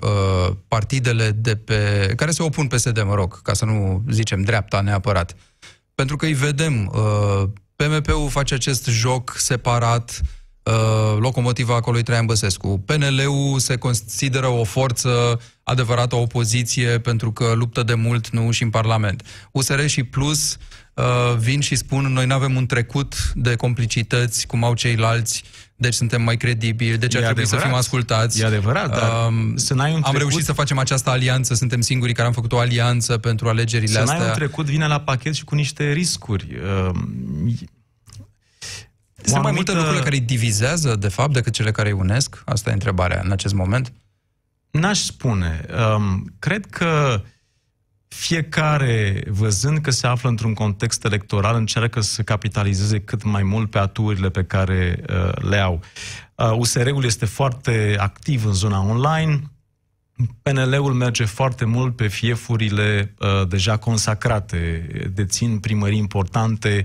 uh, 0.00 0.56
partidele 0.68 1.30
de 1.30 1.56
pe, 1.56 2.12
care 2.16 2.30
se 2.30 2.42
opun 2.42 2.66
PSD, 2.66 3.02
mă 3.02 3.14
rog, 3.14 3.42
ca 3.42 3.52
să 3.52 3.64
nu 3.64 4.04
zicem 4.10 4.42
dreapta 4.42 4.80
neapărat. 4.80 5.36
Pentru 5.94 6.16
că 6.16 6.26
îi 6.26 6.32
vedem 6.32 6.92
uh, 6.94 7.48
PMP-ul 7.76 8.28
face 8.28 8.54
acest 8.54 8.86
joc 8.86 9.34
separat, 9.36 10.20
uh, 10.62 11.16
locomotiva 11.18 11.74
acolo 11.74 11.98
e 11.98 12.02
Traian 12.02 12.26
Băsescu. 12.26 12.82
PNL-ul 12.86 13.58
se 13.58 13.76
consideră 13.76 14.46
o 14.46 14.64
forță 14.64 15.40
adevărată 15.62 16.14
opoziție 16.14 16.98
pentru 16.98 17.32
că 17.32 17.52
luptă 17.54 17.82
de 17.82 17.94
mult, 17.94 18.28
nu 18.28 18.50
și 18.50 18.62
în 18.62 18.70
Parlament. 18.70 19.22
USR 19.50 19.86
și 19.86 20.02
Plus 20.02 20.56
uh, 20.96 21.36
vin 21.38 21.60
și 21.60 21.74
spun 21.74 22.12
noi 22.12 22.26
nu 22.26 22.34
avem 22.34 22.56
un 22.56 22.66
trecut 22.66 23.32
de 23.34 23.54
complicități 23.54 24.46
cum 24.46 24.64
au 24.64 24.74
ceilalți, 24.74 25.42
deci 25.76 25.94
suntem 25.94 26.22
mai 26.22 26.36
credibili, 26.36 26.98
deci 26.98 27.14
e 27.14 27.16
ar 27.16 27.22
trebui 27.22 27.42
adevărat. 27.42 27.62
să 27.62 27.68
fim 27.68 27.78
ascultați. 27.78 28.40
E 28.40 28.44
adevărat, 28.44 28.88
dar 28.88 29.32
uh, 29.32 29.52
să 29.54 29.74
n-ai 29.74 29.92
un 29.92 30.00
trecut... 30.00 30.20
Am 30.20 30.28
reușit 30.28 30.44
să 30.44 30.52
facem 30.52 30.78
această 30.78 31.10
alianță, 31.10 31.54
suntem 31.54 31.80
singurii 31.80 32.14
care 32.14 32.26
am 32.26 32.32
făcut 32.32 32.52
o 32.52 32.58
alianță 32.58 33.18
pentru 33.18 33.48
alegerile 33.48 33.92
să 33.92 33.98
astea. 33.98 34.14
Să 34.14 34.20
n-ai 34.20 34.30
un 34.30 34.36
trecut 34.36 34.66
vine 34.66 34.86
la 34.86 35.00
pachet 35.00 35.34
și 35.34 35.44
cu 35.44 35.54
niște 35.54 35.92
riscuri. 35.92 36.46
Uh, 36.54 36.90
sunt 39.24 39.42
mai 39.42 39.52
multe 39.52 39.72
lucruri 39.72 40.02
care 40.02 40.14
îi 40.14 40.20
divizează, 40.20 40.96
de 40.96 41.08
fapt, 41.08 41.32
decât 41.32 41.52
cele 41.52 41.70
care 41.70 41.88
îi 41.88 41.94
unesc? 41.98 42.42
Asta 42.44 42.70
e 42.70 42.72
întrebarea 42.72 43.20
în 43.24 43.30
acest 43.32 43.54
moment. 43.54 43.92
N-aș 44.70 44.98
spune. 44.98 45.66
Um, 45.96 46.34
cred 46.38 46.66
că 46.66 47.22
fiecare, 48.08 49.24
văzând 49.28 49.78
că 49.78 49.90
se 49.90 50.06
află 50.06 50.28
într-un 50.28 50.54
context 50.54 51.04
electoral, 51.04 51.56
încearcă 51.56 52.00
să 52.00 52.22
capitalizeze 52.22 53.00
cât 53.00 53.22
mai 53.22 53.42
mult 53.42 53.70
pe 53.70 53.78
aturile 53.78 54.30
pe 54.30 54.44
care 54.44 55.04
uh, 55.08 55.32
le 55.48 55.58
au. 55.58 55.80
Uh, 56.34 56.52
USR-ul 56.56 57.04
este 57.04 57.24
foarte 57.24 57.96
activ 57.98 58.44
în 58.44 58.52
zona 58.52 58.84
online, 58.84 59.40
PNL-ul 60.42 60.92
merge 60.92 61.24
foarte 61.24 61.64
mult 61.64 61.96
pe 61.96 62.08
fiefurile 62.08 63.14
uh, 63.18 63.48
deja 63.48 63.76
consacrate, 63.76 64.86
dețin 65.14 65.58
primării 65.58 65.98
importante 65.98 66.84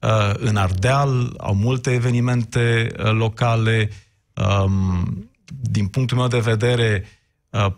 uh, 0.00 0.34
în 0.34 0.56
Ardeal, 0.56 1.34
au 1.38 1.54
multe 1.54 1.92
evenimente 1.92 2.92
uh, 2.98 3.10
locale. 3.10 3.90
Um, 4.34 5.30
din 5.60 5.86
punctul 5.86 6.16
meu 6.16 6.28
de 6.28 6.38
vedere, 6.38 7.04
uh, 7.04 7.15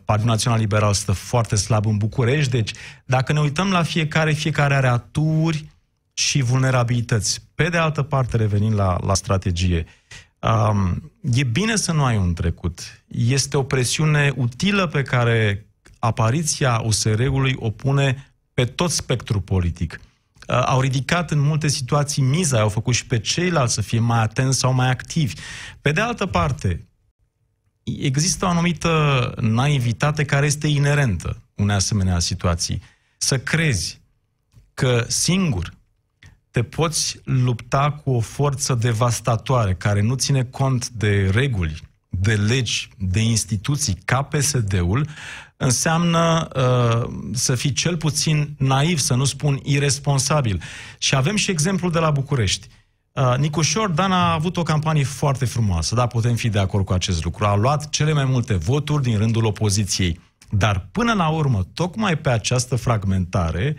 Partidul 0.04 0.30
Național 0.30 0.58
Liberal 0.58 0.92
stă 0.92 1.12
foarte 1.12 1.56
slab 1.56 1.86
în 1.86 1.96
București, 1.96 2.50
deci 2.50 2.72
dacă 3.04 3.32
ne 3.32 3.40
uităm 3.40 3.70
la 3.70 3.82
fiecare, 3.82 4.32
fiecare 4.32 4.74
are 4.74 4.88
aturi 4.88 5.68
și 6.12 6.42
vulnerabilități. 6.42 7.46
Pe 7.54 7.68
de 7.68 7.76
altă 7.76 8.02
parte, 8.02 8.36
revenind 8.36 8.74
la, 8.74 8.96
la 9.00 9.14
strategie, 9.14 9.86
Um, 10.40 11.12
e 11.32 11.42
bine 11.44 11.76
să 11.76 11.92
nu 11.92 12.04
ai 12.04 12.16
un 12.16 12.34
trecut. 12.34 13.02
Este 13.06 13.56
o 13.56 13.62
presiune 13.62 14.32
utilă 14.36 14.86
pe 14.86 15.02
care 15.02 15.66
apariția 15.98 16.80
USR-ului 16.84 17.54
o 17.58 17.70
pune 17.70 18.32
pe 18.54 18.64
tot 18.64 18.90
spectrul 18.90 19.40
politic. 19.40 20.00
Uh, 20.48 20.62
au 20.64 20.80
ridicat 20.80 21.30
în 21.30 21.38
multe 21.38 21.68
situații 21.68 22.22
miza, 22.22 22.60
au 22.60 22.68
făcut 22.68 22.94
și 22.94 23.06
pe 23.06 23.18
ceilalți 23.18 23.74
să 23.74 23.80
fie 23.80 23.98
mai 23.98 24.22
atenți 24.22 24.58
sau 24.58 24.72
mai 24.72 24.90
activi. 24.90 25.34
Pe 25.80 25.92
de 25.92 26.00
altă 26.00 26.26
parte, 26.26 26.87
există 28.00 28.44
o 28.44 28.48
anumită 28.48 29.34
naivitate 29.40 30.24
care 30.24 30.46
este 30.46 30.66
inerentă 30.66 31.42
unei 31.54 31.74
asemenea 31.74 32.18
situații. 32.18 32.82
Să 33.18 33.38
crezi 33.38 34.00
că 34.74 35.04
singur 35.08 35.72
te 36.50 36.62
poți 36.62 37.20
lupta 37.24 37.90
cu 37.90 38.10
o 38.10 38.20
forță 38.20 38.74
devastatoare 38.74 39.74
care 39.74 40.00
nu 40.00 40.14
ține 40.14 40.44
cont 40.44 40.88
de 40.88 41.30
reguli 41.32 41.82
de 42.08 42.34
legi, 42.34 42.88
de 42.98 43.20
instituții 43.20 43.98
ca 44.04 44.22
PSD-ul, 44.22 45.08
înseamnă 45.56 46.48
uh, 46.54 47.10
să 47.32 47.54
fii 47.54 47.72
cel 47.72 47.96
puțin 47.96 48.54
naiv, 48.58 48.98
să 48.98 49.14
nu 49.14 49.24
spun 49.24 49.60
irresponsabil. 49.62 50.62
Și 50.98 51.14
avem 51.14 51.36
și 51.36 51.50
exemplul 51.50 51.90
de 51.90 51.98
la 51.98 52.10
București. 52.10 52.68
Uh, 53.18 53.36
Nicușor 53.38 53.90
Dan 53.90 54.12
a 54.12 54.32
avut 54.32 54.56
o 54.56 54.62
campanie 54.62 55.04
foarte 55.04 55.44
frumoasă, 55.44 55.94
da, 55.94 56.06
putem 56.06 56.34
fi 56.34 56.48
de 56.48 56.58
acord 56.58 56.84
cu 56.84 56.92
acest 56.92 57.24
lucru. 57.24 57.44
A 57.44 57.54
luat 57.54 57.90
cele 57.90 58.12
mai 58.12 58.24
multe 58.24 58.54
voturi 58.54 59.02
din 59.02 59.18
rândul 59.18 59.44
opoziției. 59.44 60.20
Dar 60.50 60.88
până 60.92 61.12
la 61.12 61.28
urmă, 61.28 61.66
tocmai 61.74 62.16
pe 62.16 62.30
această 62.30 62.76
fragmentare, 62.76 63.76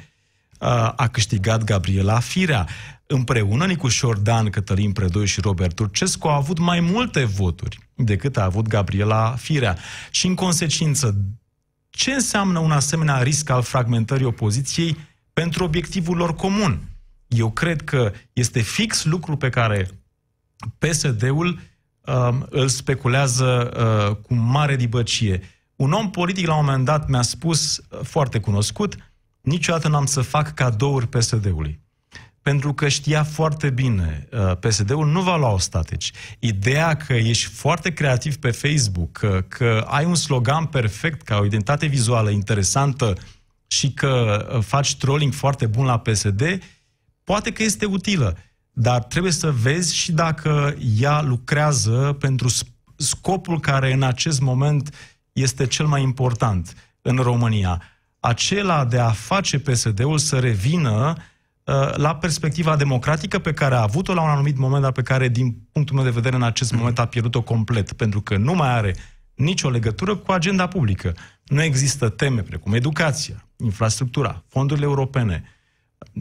uh, 0.59 0.67
a 0.95 1.07
câștigat 1.11 1.63
Gabriela 1.63 2.19
Firea. 2.19 2.67
Împreună, 3.07 3.65
Nicușor 3.65 4.17
Dan, 4.17 4.49
Cătălin 4.49 4.91
Predoi 4.91 5.25
și 5.25 5.41
Robert 5.41 5.75
Turcescu 5.75 6.27
au 6.27 6.35
avut 6.35 6.59
mai 6.59 6.79
multe 6.79 7.23
voturi 7.25 7.79
decât 7.95 8.37
a 8.37 8.43
avut 8.43 8.67
Gabriela 8.67 9.35
Firea. 9.37 9.77
Și 10.11 10.27
în 10.27 10.35
consecință, 10.35 11.15
ce 11.89 12.11
înseamnă 12.11 12.59
un 12.59 12.71
asemenea 12.71 13.21
risc 13.21 13.49
al 13.49 13.61
fragmentării 13.61 14.25
opoziției 14.25 14.97
pentru 15.33 15.63
obiectivul 15.63 16.17
lor 16.17 16.35
comun? 16.35 16.79
Eu 17.29 17.51
cred 17.51 17.81
că 17.81 18.11
este 18.33 18.59
fix 18.59 19.03
lucru 19.03 19.37
pe 19.37 19.49
care 19.49 19.89
PSD-ul 20.77 21.59
uh, 22.05 22.37
îl 22.49 22.67
speculează 22.67 23.71
uh, 24.09 24.15
cu 24.15 24.33
mare 24.33 24.75
dibăcie. 24.75 25.41
Un 25.75 25.91
om 25.91 26.09
politic 26.09 26.47
la 26.47 26.55
un 26.55 26.65
moment 26.65 26.85
dat 26.85 27.07
mi-a 27.07 27.21
spus, 27.21 27.77
uh, 27.77 27.99
foarte 28.03 28.39
cunoscut, 28.39 28.95
niciodată 29.41 29.87
n-am 29.87 30.05
să 30.05 30.21
fac 30.21 30.53
cadouri 30.53 31.07
PSD-ului. 31.07 31.79
Pentru 32.41 32.73
că 32.73 32.87
știa 32.87 33.23
foarte 33.23 33.69
bine, 33.69 34.27
uh, 34.31 34.57
PSD-ul 34.59 35.07
nu 35.07 35.21
va 35.21 35.37
lua 35.37 35.59
stateci. 35.59 36.11
Ideea 36.39 36.95
că 36.95 37.13
ești 37.13 37.45
foarte 37.45 37.93
creativ 37.93 38.37
pe 38.37 38.51
Facebook, 38.51 39.11
că, 39.11 39.45
că 39.47 39.85
ai 39.87 40.05
un 40.05 40.15
slogan 40.15 40.65
perfect, 40.65 41.21
ca 41.21 41.37
o 41.37 41.45
identitate 41.45 41.85
vizuală 41.85 42.29
interesantă 42.29 43.13
și 43.67 43.91
că 43.91 44.45
uh, 44.53 44.63
faci 44.63 44.95
trolling 44.95 45.33
foarte 45.33 45.65
bun 45.65 45.85
la 45.85 45.99
PSD, 45.99 46.59
poate 47.29 47.51
că 47.51 47.63
este 47.63 47.85
utilă, 47.85 48.37
dar 48.71 49.03
trebuie 49.03 49.31
să 49.31 49.51
vezi 49.51 49.95
și 49.95 50.11
dacă 50.11 50.75
ea 50.99 51.21
lucrează 51.21 52.15
pentru 52.19 52.47
scopul 52.95 53.59
care 53.59 53.93
în 53.93 54.03
acest 54.03 54.39
moment 54.39 54.95
este 55.31 55.67
cel 55.67 55.85
mai 55.85 56.01
important 56.01 56.73
în 57.01 57.15
România. 57.15 57.81
Acela 58.19 58.85
de 58.85 58.99
a 58.99 59.09
face 59.09 59.59
PSD-ul 59.59 60.17
să 60.17 60.39
revină 60.39 61.13
uh, 61.17 61.95
la 61.95 62.15
perspectiva 62.15 62.75
democratică 62.75 63.39
pe 63.39 63.53
care 63.53 63.75
a 63.75 63.81
avut-o 63.81 64.13
la 64.13 64.21
un 64.21 64.29
anumit 64.29 64.57
moment, 64.57 64.81
dar 64.81 64.91
pe 64.91 65.01
care, 65.01 65.27
din 65.27 65.67
punctul 65.71 65.95
meu 65.95 66.03
de 66.03 66.09
vedere, 66.09 66.35
în 66.35 66.43
acest 66.43 66.71
moment 66.71 66.99
a 66.99 67.05
pierdut-o 67.05 67.41
complet, 67.41 67.93
pentru 67.93 68.21
că 68.21 68.37
nu 68.37 68.53
mai 68.53 68.69
are 68.69 68.95
nicio 69.35 69.69
legătură 69.69 70.15
cu 70.15 70.31
agenda 70.31 70.67
publică. 70.67 71.15
Nu 71.43 71.63
există 71.63 72.09
teme 72.09 72.41
precum 72.41 72.73
educația, 72.73 73.47
infrastructura, 73.57 74.43
fondurile 74.47 74.85
europene, 74.85 75.43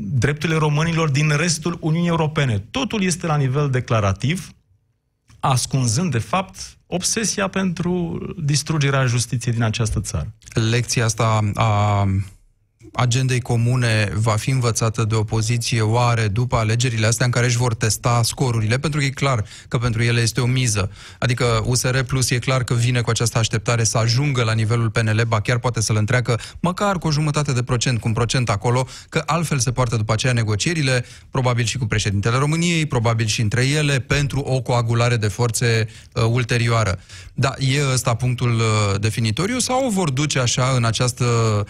drepturile 0.00 0.58
românilor 0.58 1.10
din 1.10 1.36
restul 1.36 1.76
Uniunii 1.80 2.08
Europene. 2.08 2.58
Totul 2.70 3.02
este 3.02 3.26
la 3.26 3.36
nivel 3.36 3.70
declarativ, 3.70 4.50
ascunzând, 5.40 6.10
de 6.10 6.18
fapt, 6.18 6.78
obsesia 6.86 7.48
pentru 7.48 8.18
distrugerea 8.42 9.06
justiției 9.06 9.54
din 9.54 9.62
această 9.62 10.00
țară. 10.00 10.34
Lecția 10.70 11.04
asta 11.04 11.50
a 11.54 12.06
agendei 12.98 13.40
comune 13.40 14.12
va 14.14 14.36
fi 14.36 14.50
învățată 14.50 15.04
de 15.04 15.14
opoziție 15.14 15.80
oare 15.80 16.28
după 16.28 16.56
alegerile 16.56 17.06
astea 17.06 17.26
în 17.26 17.32
care 17.32 17.46
își 17.46 17.56
vor 17.56 17.74
testa 17.74 18.20
scorurile? 18.22 18.78
Pentru 18.78 19.00
că 19.00 19.06
e 19.06 19.10
clar 19.10 19.44
că 19.68 19.78
pentru 19.78 20.02
ele 20.02 20.20
este 20.20 20.40
o 20.40 20.46
miză. 20.46 20.90
Adică 21.18 21.62
USR 21.64 21.98
Plus 21.98 22.30
e 22.30 22.38
clar 22.38 22.64
că 22.64 22.74
vine 22.74 23.00
cu 23.00 23.10
această 23.10 23.38
așteptare 23.38 23.84
să 23.84 23.98
ajungă 23.98 24.42
la 24.42 24.52
nivelul 24.52 24.90
PNL, 24.90 25.22
ba 25.28 25.40
chiar 25.40 25.58
poate 25.58 25.80
să-l 25.80 25.96
întreacă 25.96 26.38
măcar 26.60 26.98
cu 26.98 27.06
o 27.06 27.10
jumătate 27.10 27.52
de 27.52 27.62
procent, 27.62 28.00
cu 28.00 28.08
un 28.08 28.14
procent 28.14 28.50
acolo, 28.50 28.88
că 29.08 29.22
altfel 29.26 29.58
se 29.58 29.72
poartă 29.72 29.96
după 29.96 30.12
aceea 30.12 30.32
negocierile, 30.32 31.04
probabil 31.30 31.64
și 31.64 31.78
cu 31.78 31.86
președintele 31.86 32.36
României, 32.36 32.86
probabil 32.86 33.26
și 33.26 33.40
între 33.40 33.66
ele, 33.66 33.98
pentru 33.98 34.40
o 34.40 34.60
coagulare 34.60 35.16
de 35.16 35.28
forțe 35.28 35.88
uh, 36.12 36.22
ulterioară. 36.22 36.98
Da, 37.34 37.54
e 37.58 37.92
ăsta 37.92 38.14
punctul 38.14 38.54
uh, 38.54 39.00
definitoriu 39.00 39.58
sau 39.58 39.90
vor 39.90 40.10
duce 40.10 40.38
așa 40.38 40.72
în 40.76 40.84
această 40.84 41.24
Uh, 41.58 41.66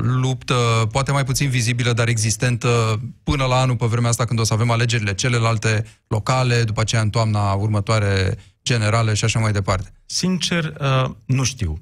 luptă, 0.00 0.54
poate 0.92 1.12
mai 1.12 1.24
puțin 1.24 1.48
vizibilă, 1.48 1.92
dar 1.92 2.08
existentă 2.08 3.00
până 3.22 3.44
la 3.44 3.60
anul, 3.60 3.76
pe 3.76 3.86
vremea 3.86 4.10
asta, 4.10 4.24
când 4.24 4.40
o 4.40 4.44
să 4.44 4.52
avem 4.52 4.70
alegerile 4.70 5.14
celelalte 5.14 5.84
locale, 6.08 6.62
după 6.62 6.80
aceea 6.80 7.02
în 7.02 7.10
toamna 7.10 7.52
următoare 7.52 8.38
generale 8.64 9.14
și 9.14 9.24
așa 9.24 9.38
mai 9.38 9.52
departe? 9.52 9.92
Sincer, 10.06 10.74
uh, 10.80 11.10
nu 11.24 11.44
știu. 11.44 11.80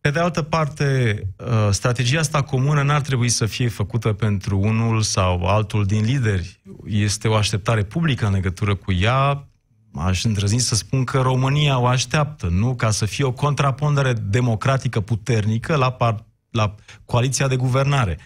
Pe 0.00 0.10
de 0.10 0.18
altă 0.18 0.42
parte, 0.42 1.20
uh, 1.36 1.68
strategia 1.70 2.18
asta 2.18 2.42
comună 2.42 2.82
n-ar 2.82 3.00
trebui 3.00 3.28
să 3.28 3.46
fie 3.46 3.68
făcută 3.68 4.12
pentru 4.12 4.58
unul 4.58 5.02
sau 5.02 5.44
altul 5.46 5.84
din 5.84 6.04
lideri. 6.04 6.60
Este 6.86 7.28
o 7.28 7.34
așteptare 7.34 7.82
publică 7.82 8.26
în 8.26 8.32
legătură 8.32 8.74
cu 8.74 8.92
ea 8.92 9.48
aș 9.94 10.24
îndrăzni 10.24 10.58
să 10.58 10.74
spun 10.74 11.04
că 11.04 11.20
România 11.20 11.78
o 11.78 11.86
așteaptă, 11.86 12.46
nu? 12.50 12.74
Ca 12.74 12.90
să 12.90 13.04
fie 13.04 13.24
o 13.24 13.32
contrapondere 13.32 14.12
democratică 14.12 15.00
puternică 15.00 15.76
la, 15.76 15.90
par, 15.90 16.24
la 16.50 16.74
coaliția 17.04 17.48
de 17.48 17.56
guvernare. 17.56 18.18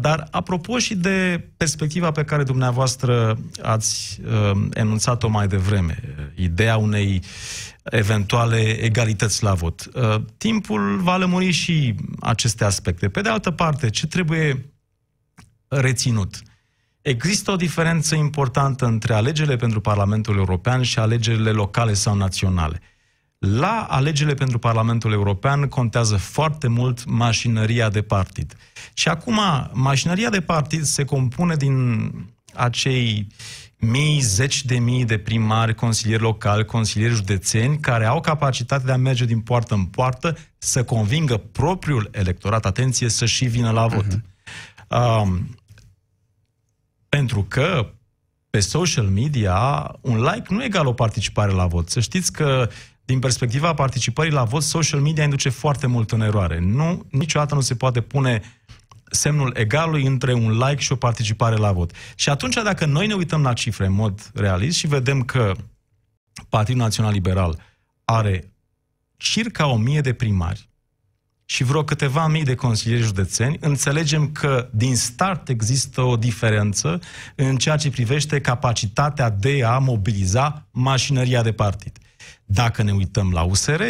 Dar 0.00 0.28
apropo 0.30 0.78
și 0.78 0.94
de 0.94 1.48
perspectiva 1.56 2.10
pe 2.10 2.24
care 2.24 2.42
dumneavoastră 2.42 3.38
ați 3.62 4.20
uh, 4.24 4.66
enunțat-o 4.72 5.28
mai 5.28 5.46
devreme, 5.46 6.02
ideea 6.34 6.76
unei 6.76 7.22
eventuale 7.84 8.60
egalități 8.60 9.42
la 9.42 9.54
vot. 9.54 9.88
Uh, 9.94 10.22
timpul 10.36 10.96
va 10.96 11.16
lămuri 11.16 11.50
și 11.50 11.94
aceste 12.20 12.64
aspecte. 12.64 13.08
Pe 13.08 13.20
de 13.20 13.28
altă 13.28 13.50
parte, 13.50 13.90
ce 13.90 14.06
trebuie 14.06 14.74
reținut? 15.68 16.34
Uh, 16.34 16.53
Există 17.04 17.50
o 17.50 17.56
diferență 17.56 18.14
importantă 18.14 18.86
între 18.86 19.14
alegerile 19.14 19.56
pentru 19.56 19.80
Parlamentul 19.80 20.36
European 20.36 20.82
și 20.82 20.98
alegerile 20.98 21.50
locale 21.50 21.92
sau 21.92 22.14
naționale. 22.14 22.80
La 23.38 23.86
alegerile 23.90 24.34
pentru 24.34 24.58
Parlamentul 24.58 25.12
European 25.12 25.68
contează 25.68 26.16
foarte 26.16 26.68
mult 26.68 27.04
mașinăria 27.04 27.88
de 27.88 28.02
partid. 28.02 28.56
Și 28.94 29.08
acum, 29.08 29.40
mașinăria 29.72 30.30
de 30.30 30.40
partid 30.40 30.84
se 30.84 31.04
compune 31.04 31.56
din 31.56 32.10
acei 32.54 33.26
mii, 33.76 34.20
zeci 34.20 34.64
de 34.64 34.78
mii 34.78 35.04
de 35.04 35.18
primari, 35.18 35.74
consilieri 35.74 36.22
locali, 36.22 36.64
consilieri 36.64 37.14
județeni, 37.14 37.78
care 37.78 38.04
au 38.04 38.20
capacitatea 38.20 38.86
de 38.86 38.92
a 38.92 38.96
merge 38.96 39.24
din 39.24 39.40
poartă 39.40 39.74
în 39.74 39.84
poartă 39.84 40.36
să 40.58 40.84
convingă 40.84 41.36
propriul 41.36 42.08
electorat, 42.12 42.66
atenție, 42.66 43.08
să 43.08 43.26
și 43.26 43.44
vină 43.44 43.70
la 43.70 43.86
vot. 43.86 44.06
Uh-huh. 44.06 44.32
Uh, 44.88 45.38
pentru 47.14 47.44
că 47.48 47.92
pe 48.50 48.60
social 48.60 49.06
media 49.06 49.90
un 50.00 50.22
like 50.22 50.54
nu 50.54 50.64
egal 50.64 50.86
o 50.86 50.92
participare 50.92 51.52
la 51.52 51.66
vot. 51.66 51.90
Să 51.90 52.00
știți 52.00 52.32
că 52.32 52.68
din 53.04 53.18
perspectiva 53.18 53.74
participării 53.74 54.32
la 54.32 54.44
vot, 54.44 54.62
social 54.62 55.00
media 55.00 55.24
induce 55.24 55.48
foarte 55.48 55.86
mult 55.86 56.12
în 56.12 56.20
eroare. 56.20 56.58
Nu, 56.60 57.06
niciodată 57.10 57.54
nu 57.54 57.60
se 57.60 57.74
poate 57.74 58.00
pune 58.00 58.42
semnul 59.10 59.52
egalului 59.56 60.06
între 60.06 60.32
un 60.32 60.58
like 60.58 60.82
și 60.82 60.92
o 60.92 60.96
participare 60.96 61.56
la 61.56 61.72
vot. 61.72 61.92
Și 62.14 62.28
atunci, 62.30 62.54
dacă 62.54 62.84
noi 62.84 63.06
ne 63.06 63.14
uităm 63.14 63.42
la 63.42 63.52
cifre 63.52 63.86
în 63.86 63.92
mod 63.92 64.30
realist 64.34 64.76
și 64.76 64.86
vedem 64.86 65.22
că 65.22 65.54
Partidul 66.48 66.80
Național 66.80 67.12
Liberal 67.12 67.58
are 68.04 68.52
circa 69.16 69.66
o 69.66 69.76
mie 69.76 70.00
de 70.00 70.12
primari, 70.12 70.68
și 71.44 71.64
vreo 71.64 71.84
câteva 71.84 72.26
mii 72.26 72.44
de 72.44 72.54
consilieri 72.54 73.02
județeni, 73.02 73.56
înțelegem 73.60 74.32
că 74.32 74.68
din 74.72 74.96
start 74.96 75.48
există 75.48 76.00
o 76.00 76.16
diferență 76.16 77.00
în 77.34 77.56
ceea 77.56 77.76
ce 77.76 77.90
privește 77.90 78.40
capacitatea 78.40 79.30
de 79.30 79.64
a 79.64 79.78
mobiliza 79.78 80.66
mașinăria 80.70 81.42
de 81.42 81.52
partid. 81.52 81.98
Dacă 82.44 82.82
ne 82.82 82.92
uităm 82.92 83.32
la 83.32 83.42
USR, 83.42 83.82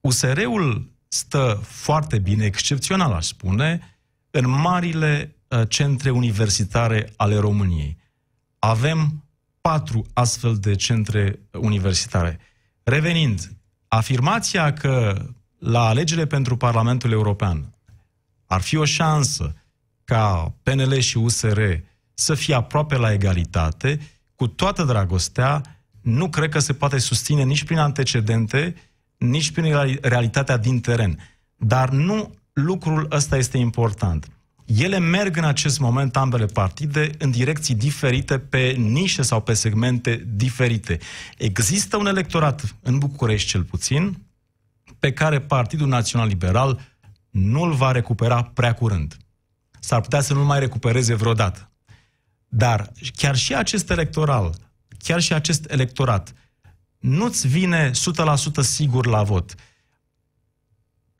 USR-ul 0.00 0.90
stă 1.08 1.60
foarte 1.62 2.18
bine, 2.18 2.44
excepțional 2.44 3.12
aș 3.12 3.26
spune, 3.26 3.98
în 4.30 4.48
marile 4.48 5.36
uh, 5.48 5.62
centre 5.68 6.10
universitare 6.10 7.12
ale 7.16 7.36
României. 7.36 7.96
Avem 8.58 9.24
patru 9.60 10.06
astfel 10.12 10.56
de 10.56 10.74
centre 10.74 11.38
universitare. 11.52 12.38
Revenind, 12.82 13.52
afirmația 13.88 14.72
că 14.72 15.26
la 15.58 15.86
alegerile 15.86 16.26
pentru 16.26 16.56
Parlamentul 16.56 17.10
European 17.10 17.72
ar 18.46 18.60
fi 18.60 18.76
o 18.76 18.84
șansă 18.84 19.54
ca 20.04 20.54
PNL 20.62 20.98
și 20.98 21.16
USR 21.16 21.60
să 22.14 22.34
fie 22.34 22.54
aproape 22.54 22.96
la 22.96 23.12
egalitate, 23.12 24.00
cu 24.34 24.46
toată 24.46 24.84
dragostea, 24.84 25.62
nu 26.00 26.28
cred 26.28 26.50
că 26.50 26.58
se 26.58 26.72
poate 26.72 26.98
susține 26.98 27.42
nici 27.42 27.64
prin 27.64 27.78
antecedente, 27.78 28.74
nici 29.16 29.50
prin 29.50 29.98
realitatea 30.00 30.56
din 30.56 30.80
teren. 30.80 31.18
Dar 31.56 31.90
nu 31.90 32.34
lucrul 32.52 33.06
ăsta 33.10 33.36
este 33.36 33.58
important. 33.58 34.28
ele 34.64 34.98
merg 34.98 35.36
în 35.36 35.44
acest 35.44 35.78
moment, 35.78 36.16
ambele 36.16 36.46
partide, 36.46 37.10
în 37.18 37.30
direcții 37.30 37.74
diferite, 37.74 38.38
pe 38.38 38.74
nișe 38.78 39.22
sau 39.22 39.40
pe 39.40 39.52
segmente 39.52 40.26
diferite. 40.34 40.98
Există 41.38 41.96
un 41.96 42.06
electorat, 42.06 42.76
în 42.82 42.98
București 42.98 43.48
cel 43.48 43.62
puțin, 43.62 44.27
pe 44.98 45.12
care 45.12 45.40
Partidul 45.40 45.88
Național 45.88 46.28
Liberal 46.28 46.80
nu-l 47.30 47.72
va 47.72 47.92
recupera 47.92 48.42
prea 48.42 48.74
curând. 48.74 49.16
S-ar 49.80 50.00
putea 50.00 50.20
să 50.20 50.34
nu 50.34 50.44
mai 50.44 50.58
recupereze 50.58 51.14
vreodată. 51.14 51.70
Dar 52.48 52.92
chiar 53.16 53.36
și 53.36 53.54
acest 53.54 53.90
electoral, 53.90 54.54
chiar 54.98 55.20
și 55.20 55.32
acest 55.32 55.70
electorat, 55.70 56.32
nu-ți 56.98 57.48
vine 57.48 57.90
100% 57.90 57.94
sigur 58.60 59.06
la 59.06 59.22
vot 59.22 59.54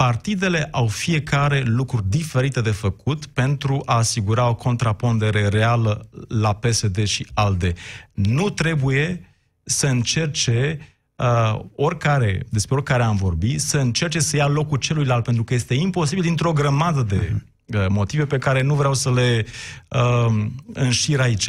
partidele 0.04 0.68
au 0.70 0.86
fiecare 0.86 1.60
lucruri 1.60 2.08
diferite 2.08 2.60
de 2.60 2.70
făcut 2.70 3.26
pentru 3.26 3.82
a 3.84 3.96
asigura 3.96 4.48
o 4.48 4.54
contrapondere 4.54 5.48
reală 5.48 6.08
la 6.28 6.54
PSD 6.54 7.04
și 7.04 7.26
ALDE. 7.34 7.72
Nu 8.12 8.50
trebuie 8.50 9.26
să 9.62 9.86
încerce 9.86 10.78
uh, 11.18 11.60
oricare, 11.74 12.46
despre 12.50 12.74
oricare 12.74 13.02
am 13.02 13.16
vorbit, 13.16 13.60
să 13.60 13.78
încerce 13.78 14.18
să 14.18 14.36
ia 14.36 14.46
locul 14.46 14.78
celuilalt, 14.78 15.24
pentru 15.24 15.44
că 15.44 15.54
este 15.54 15.74
imposibil 15.74 16.22
dintr-o 16.22 16.52
grămadă 16.52 17.02
de 17.02 17.42
uh, 17.66 17.86
motive 17.88 18.26
pe 18.26 18.38
care 18.38 18.62
nu 18.62 18.74
vreau 18.74 18.94
să 18.94 19.12
le 19.12 19.46
uh, 19.88 20.46
înșir 20.72 21.20
aici. 21.20 21.48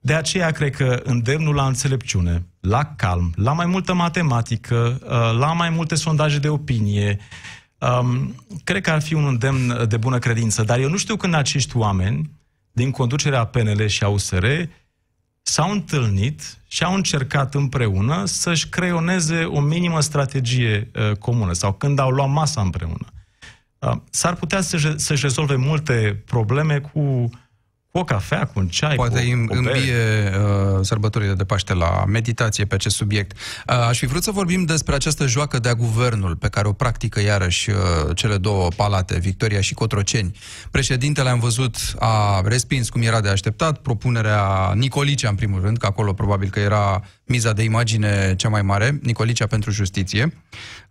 De 0.00 0.14
aceea 0.14 0.50
cred 0.50 0.76
că 0.76 1.00
îndemnul 1.04 1.54
la 1.54 1.66
înțelepciune, 1.66 2.46
la 2.60 2.84
calm, 2.96 3.32
la 3.36 3.52
mai 3.52 3.66
multă 3.66 3.94
matematică, 3.94 5.00
uh, 5.02 5.38
la 5.38 5.52
mai 5.52 5.70
multe 5.70 5.94
sondaje 5.94 6.38
de 6.38 6.48
opinie, 6.48 7.18
uh, 7.18 7.60
Um, 7.80 8.34
cred 8.64 8.82
că 8.82 8.90
ar 8.90 9.02
fi 9.02 9.14
un 9.14 9.26
îndemn 9.26 9.88
de 9.88 9.96
bună 9.96 10.18
credință, 10.18 10.62
dar 10.62 10.78
eu 10.78 10.88
nu 10.88 10.96
știu 10.96 11.16
când 11.16 11.34
acești 11.34 11.76
oameni 11.76 12.30
din 12.72 12.90
conducerea 12.90 13.44
PNL 13.44 13.86
și 13.86 14.04
a 14.04 14.08
USR 14.08 14.46
s-au 15.42 15.70
întâlnit 15.70 16.58
și 16.68 16.84
au 16.84 16.94
încercat 16.94 17.54
împreună 17.54 18.24
să-și 18.24 18.68
creioneze 18.68 19.44
o 19.44 19.60
minimă 19.60 20.00
strategie 20.00 20.90
uh, 20.94 21.16
comună 21.16 21.52
sau 21.52 21.72
când 21.72 21.98
au 21.98 22.10
luat 22.10 22.28
masa 22.28 22.60
împreună. 22.60 23.06
Uh, 23.78 23.96
s-ar 24.10 24.34
putea 24.34 24.60
să, 24.60 24.94
să-și 24.96 25.22
rezolve 25.22 25.56
multe 25.56 26.22
probleme 26.26 26.78
cu 26.78 27.30
cu 27.90 27.98
o 27.98 28.04
cafea, 28.04 28.46
cu 28.46 28.58
un 28.58 28.68
ceai, 28.68 28.94
Poate 28.94 29.44
cu 29.46 29.52
o 29.52 29.56
îmbie 29.56 30.32
uh, 30.74 30.78
sărbătorile 30.80 31.32
de 31.32 31.44
Paște 31.44 31.74
la 31.74 32.04
meditație 32.06 32.64
pe 32.64 32.74
acest 32.74 32.96
subiect. 32.96 33.36
Uh, 33.36 33.74
aș 33.74 33.98
fi 33.98 34.06
vrut 34.06 34.22
să 34.22 34.30
vorbim 34.30 34.64
despre 34.64 34.94
această 34.94 35.26
joacă 35.26 35.58
de-a 35.58 35.74
guvernul 35.74 36.36
pe 36.36 36.48
care 36.48 36.68
o 36.68 36.72
practică 36.72 37.20
iarăși 37.20 37.70
uh, 37.70 37.76
cele 38.14 38.36
două 38.36 38.68
palate, 38.76 39.18
Victoria 39.18 39.60
și 39.60 39.74
Cotroceni. 39.74 40.38
Președintele, 40.70 41.28
am 41.28 41.38
văzut, 41.38 41.76
a 41.98 42.40
respins, 42.44 42.88
cum 42.88 43.02
era 43.02 43.20
de 43.20 43.28
așteptat, 43.28 43.78
propunerea 43.78 44.72
Nicolicea, 44.74 45.28
în 45.28 45.34
primul 45.34 45.60
rând, 45.60 45.78
că 45.78 45.86
acolo 45.86 46.12
probabil 46.12 46.50
că 46.50 46.60
era 46.60 47.02
miza 47.24 47.52
de 47.52 47.62
imagine 47.62 48.34
cea 48.36 48.48
mai 48.48 48.62
mare, 48.62 48.98
Nicolicea 49.02 49.46
pentru 49.46 49.70
justiție. 49.70 50.34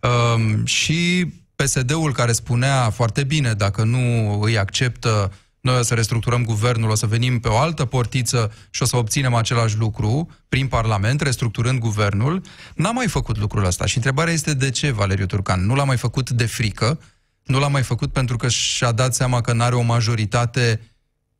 Uh, 0.00 0.64
și 0.64 1.26
PSD-ul 1.56 2.12
care 2.12 2.32
spunea 2.32 2.90
foarte 2.90 3.24
bine, 3.24 3.52
dacă 3.52 3.84
nu 3.84 4.38
îi 4.40 4.58
acceptă 4.58 5.32
noi 5.60 5.78
o 5.78 5.82
să 5.82 5.94
restructurăm 5.94 6.44
guvernul, 6.44 6.90
o 6.90 6.94
să 6.94 7.06
venim 7.06 7.40
pe 7.40 7.48
o 7.48 7.58
altă 7.58 7.84
portiță 7.84 8.52
și 8.70 8.82
o 8.82 8.84
să 8.84 8.96
obținem 8.96 9.34
același 9.34 9.76
lucru 9.76 10.30
prin 10.48 10.66
Parlament, 10.66 11.20
restructurând 11.20 11.78
guvernul. 11.78 12.42
N-a 12.74 12.90
mai 12.90 13.08
făcut 13.08 13.38
lucrul 13.38 13.64
ăsta 13.64 13.86
și 13.86 13.96
întrebarea 13.96 14.32
este 14.32 14.54
de 14.54 14.70
ce 14.70 14.90
Valeriu 14.90 15.26
Turcan? 15.26 15.66
Nu 15.66 15.74
l-a 15.74 15.84
mai 15.84 15.96
făcut 15.96 16.30
de 16.30 16.46
frică, 16.46 17.00
nu 17.44 17.58
l-a 17.58 17.68
mai 17.68 17.82
făcut 17.82 18.12
pentru 18.12 18.36
că 18.36 18.48
și-a 18.48 18.92
dat 18.92 19.14
seama 19.14 19.40
că 19.40 19.52
n-are 19.52 19.74
o 19.74 19.82
majoritate 19.82 20.80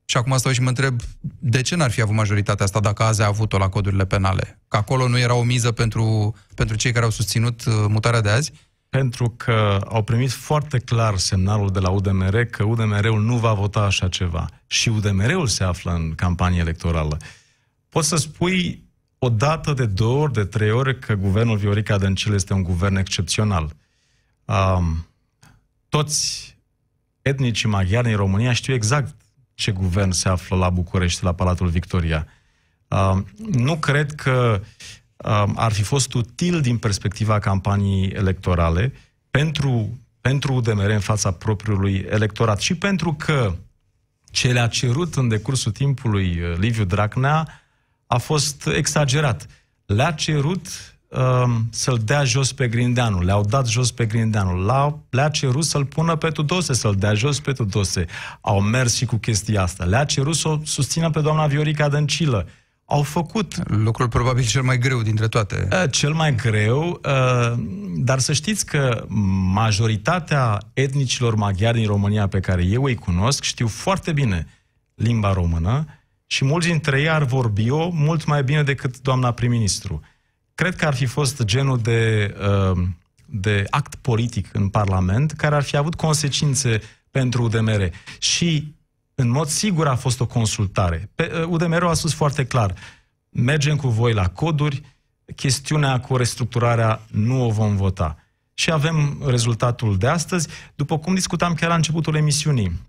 și 0.05 0.17
acum 0.17 0.37
stau 0.39 0.53
și 0.53 0.61
mă 0.61 0.69
întreb 0.69 1.01
de 1.39 1.61
ce 1.61 1.77
n-ar 1.77 1.91
fi 1.91 2.01
avut 2.01 2.15
majoritatea 2.15 2.65
asta 2.65 2.81
dacă 2.81 3.03
azi 3.03 3.23
a 3.23 3.27
avut-o 3.27 3.59
la 3.59 3.69
codurile 3.69 4.07
penale? 4.07 4.61
Că 4.69 4.77
acolo 4.77 5.09
nu 5.09 5.19
era 5.19 5.35
o 5.35 5.43
miză 5.43 5.73
pentru, 5.73 6.35
pentru 6.55 6.77
cei 6.77 6.93
care 6.93 7.05
au 7.05 7.11
susținut 7.11 7.65
uh, 7.65 7.75
mutarea 7.89 8.21
de 8.21 8.29
azi? 8.29 8.53
Pentru 8.91 9.35
că 9.37 9.81
au 9.89 10.03
primit 10.03 10.31
foarte 10.31 10.79
clar 10.79 11.17
semnalul 11.17 11.71
de 11.71 11.79
la 11.79 11.91
UDMR 11.91 12.45
că 12.45 12.65
UDMR-ul 12.65 13.23
nu 13.23 13.37
va 13.37 13.53
vota 13.53 13.81
așa 13.81 14.09
ceva. 14.09 14.49
Și 14.67 14.89
UDMR-ul 14.89 15.47
se 15.47 15.65
află 15.65 15.93
în 15.93 16.15
campanie 16.15 16.61
electorală. 16.61 17.17
Poți 17.89 18.09
să 18.09 18.17
spui 18.17 18.83
o 19.19 19.29
dată 19.29 19.73
de 19.73 19.87
două 19.87 20.23
ori, 20.23 20.33
de 20.33 20.45
trei 20.45 20.71
ori, 20.71 20.99
că 20.99 21.15
guvernul 21.15 21.57
Viorica 21.57 21.99
Dăncilă 21.99 22.35
este 22.35 22.53
un 22.53 22.63
guvern 22.63 22.97
excepțional. 22.97 23.77
Um, 24.45 25.07
toți 25.89 26.57
etnicii 27.23 27.69
maghiari 27.69 28.07
din 28.07 28.17
România 28.17 28.53
știu 28.53 28.75
exact 28.75 29.15
ce 29.55 29.71
guvern 29.71 30.11
se 30.11 30.29
află 30.29 30.57
la 30.57 30.71
București, 30.71 31.25
la 31.25 31.35
Palatul 31.35 31.69
Victoria. 31.69 32.27
Um, 32.89 33.27
nu 33.51 33.77
cred 33.77 34.15
că 34.15 34.61
uh, 34.61 34.67
Um, 34.67 35.00
ar 35.55 35.73
fi 35.73 35.83
fost 35.83 36.15
util 36.15 36.61
din 36.61 36.79
perspectiva 36.79 37.39
campaniei 37.39 38.09
electorale 38.09 38.93
pentru, 39.31 39.99
pentru 40.21 40.55
UDMR 40.55 40.91
în 40.91 41.01
fața 41.01 41.31
propriului 41.31 42.07
electorat 42.09 42.61
și 42.61 42.75
pentru 42.75 43.15
că 43.15 43.55
ce 44.31 44.53
le-a 44.53 44.67
cerut 44.67 45.15
în 45.15 45.29
decursul 45.29 45.73
timpului 45.73 46.41
uh, 46.41 46.57
Liviu 46.59 46.85
Dragnea 46.85 47.63
a 48.07 48.19
fost 48.19 48.67
exagerat. 48.67 49.47
Le-a 49.87 50.11
cerut 50.11 50.67
um, 51.09 51.69
să-l 51.71 51.99
dea 52.05 52.25
jos 52.25 52.53
pe 52.53 52.69
Grindeanu, 52.69 53.21
le-au 53.21 53.45
dat 53.45 53.67
jos 53.67 53.91
pe 53.91 54.07
Grindeanu, 54.07 54.67
le-a 55.11 55.29
cerut 55.29 55.65
să-l 55.65 55.85
pună 55.85 56.17
pe 56.17 56.31
Tudose, 56.31 56.73
să-l 56.73 56.95
dea 56.95 57.15
jos 57.15 57.41
pe 57.41 57.53
Tudose. 57.53 58.07
Au 58.41 58.61
mers 58.61 58.95
și 58.95 59.05
cu 59.05 59.17
chestia 59.17 59.63
asta. 59.63 59.85
Le-a 59.85 60.05
cerut 60.05 60.35
să 60.35 60.49
o 60.49 60.59
susțină 60.65 61.11
pe 61.11 61.21
doamna 61.21 61.47
Viorica 61.47 61.89
Dăncilă 61.89 62.47
au 62.91 63.03
făcut... 63.03 63.69
Lucrul 63.69 64.09
probabil 64.09 64.45
cel 64.45 64.63
mai 64.63 64.79
greu 64.79 65.03
dintre 65.03 65.29
toate. 65.29 65.69
Uh, 65.73 65.85
cel 65.91 66.13
mai 66.13 66.35
greu, 66.35 67.01
uh, 67.05 67.63
dar 67.97 68.19
să 68.19 68.33
știți 68.33 68.67
că 68.67 69.05
majoritatea 69.53 70.59
etnicilor 70.73 71.35
maghiari 71.35 71.79
din 71.79 71.87
România 71.87 72.27
pe 72.27 72.41
care 72.41 72.65
eu 72.65 72.85
îi 72.85 72.95
cunosc 72.95 73.43
știu 73.43 73.67
foarte 73.67 74.13
bine 74.13 74.47
limba 74.95 75.33
română 75.33 75.87
și 76.27 76.45
mulți 76.45 76.67
dintre 76.67 77.01
ei 77.01 77.09
ar 77.09 77.25
vorbi-o 77.25 77.89
mult 77.89 78.25
mai 78.25 78.45
bine 78.45 78.63
decât 78.63 79.01
doamna 79.01 79.33
prim-ministru. 79.33 80.01
Cred 80.55 80.77
că 80.77 80.87
ar 80.87 80.95
fi 80.95 81.07
fost 81.07 81.45
genul 81.45 81.79
de, 81.79 82.35
uh, 82.73 82.83
de 83.27 83.65
act 83.71 83.95
politic 83.95 84.49
în 84.53 84.69
Parlament 84.69 85.33
care 85.33 85.55
ar 85.55 85.63
fi 85.63 85.77
avut 85.77 85.95
consecințe 85.95 86.81
pentru 87.11 87.43
UDMR. 87.43 87.91
Și 88.19 88.75
în 89.21 89.29
mod 89.29 89.49
sigur 89.49 89.87
a 89.87 89.97
fost 89.97 90.21
o 90.21 90.27
consultare. 90.27 91.11
Pe, 91.15 91.47
UDMR 91.49 91.83
uh, 91.83 91.89
a 91.89 91.95
spus 91.95 92.15
foarte 92.15 92.47
clar, 92.47 92.75
mergem 93.31 93.77
cu 93.77 93.89
voi 93.89 94.13
la 94.13 94.29
coduri, 94.29 94.83
chestiunea 95.37 96.01
cu 96.01 96.17
restructurarea 96.17 97.01
nu 97.11 97.45
o 97.45 97.51
vom 97.51 97.77
vota. 97.77 98.17
Și 98.55 98.71
avem 98.71 99.23
rezultatul 99.27 99.99
de 99.99 100.07
astăzi. 100.07 100.49
După 100.75 100.99
cum 100.99 101.15
discutam 101.15 101.55
chiar 101.55 101.69
la 101.69 101.75
începutul 101.75 102.15
emisiunii, 102.15 102.89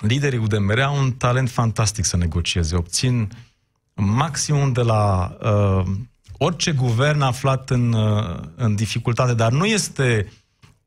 liderii 0.00 0.38
UDMR 0.38 0.80
au 0.80 0.96
un 0.96 1.12
talent 1.12 1.50
fantastic 1.50 2.04
să 2.04 2.16
negocieze. 2.16 2.76
Obțin 2.76 3.30
maximum 3.94 4.72
de 4.72 4.82
la 4.82 5.36
uh, 5.42 5.82
orice 6.38 6.72
guvern 6.72 7.20
aflat 7.20 7.70
în, 7.70 7.92
uh, 7.92 8.40
în 8.54 8.74
dificultate, 8.74 9.34
dar 9.34 9.52
nu 9.52 9.64
este 9.64 10.32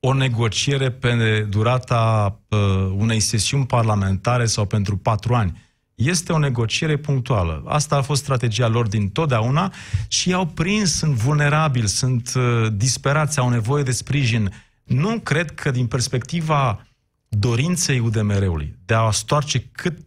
o 0.06 0.14
negociere 0.14 0.92
pe 0.92 1.46
durata 1.50 2.40
uh, 2.48 2.60
unei 2.98 3.20
sesiuni 3.20 3.66
parlamentare 3.66 4.46
sau 4.46 4.66
pentru 4.66 4.98
patru 4.98 5.34
ani. 5.34 5.62
Este 5.96 6.34
o 6.34 6.38
negociere 6.38 6.98
punctuală. 6.98 7.64
Asta 7.68 7.96
a 7.96 8.02
fost 8.02 8.22
strategia 8.22 8.68
lor 8.68 8.88
din 8.88 9.10
totdeauna 9.10 9.74
și 10.08 10.34
au 10.34 10.46
prins, 10.46 10.98
sunt 10.98 11.14
vulnerabili, 11.14 11.88
sunt 11.88 12.32
uh, 12.36 12.68
disperați, 12.72 13.40
au 13.40 13.50
nevoie 13.50 13.84
de 13.84 13.92
sprijin. 13.92 14.54
Nu 14.84 15.20
cred 15.20 15.52
că 15.52 15.72
din 15.72 15.88
perspectiva 15.88 16.88
dorinței 17.28 18.00
UDMR-ului 18.00 18.76
de 18.86 18.94
a 18.94 19.12
stoarce 19.12 19.60
cât 19.72 19.98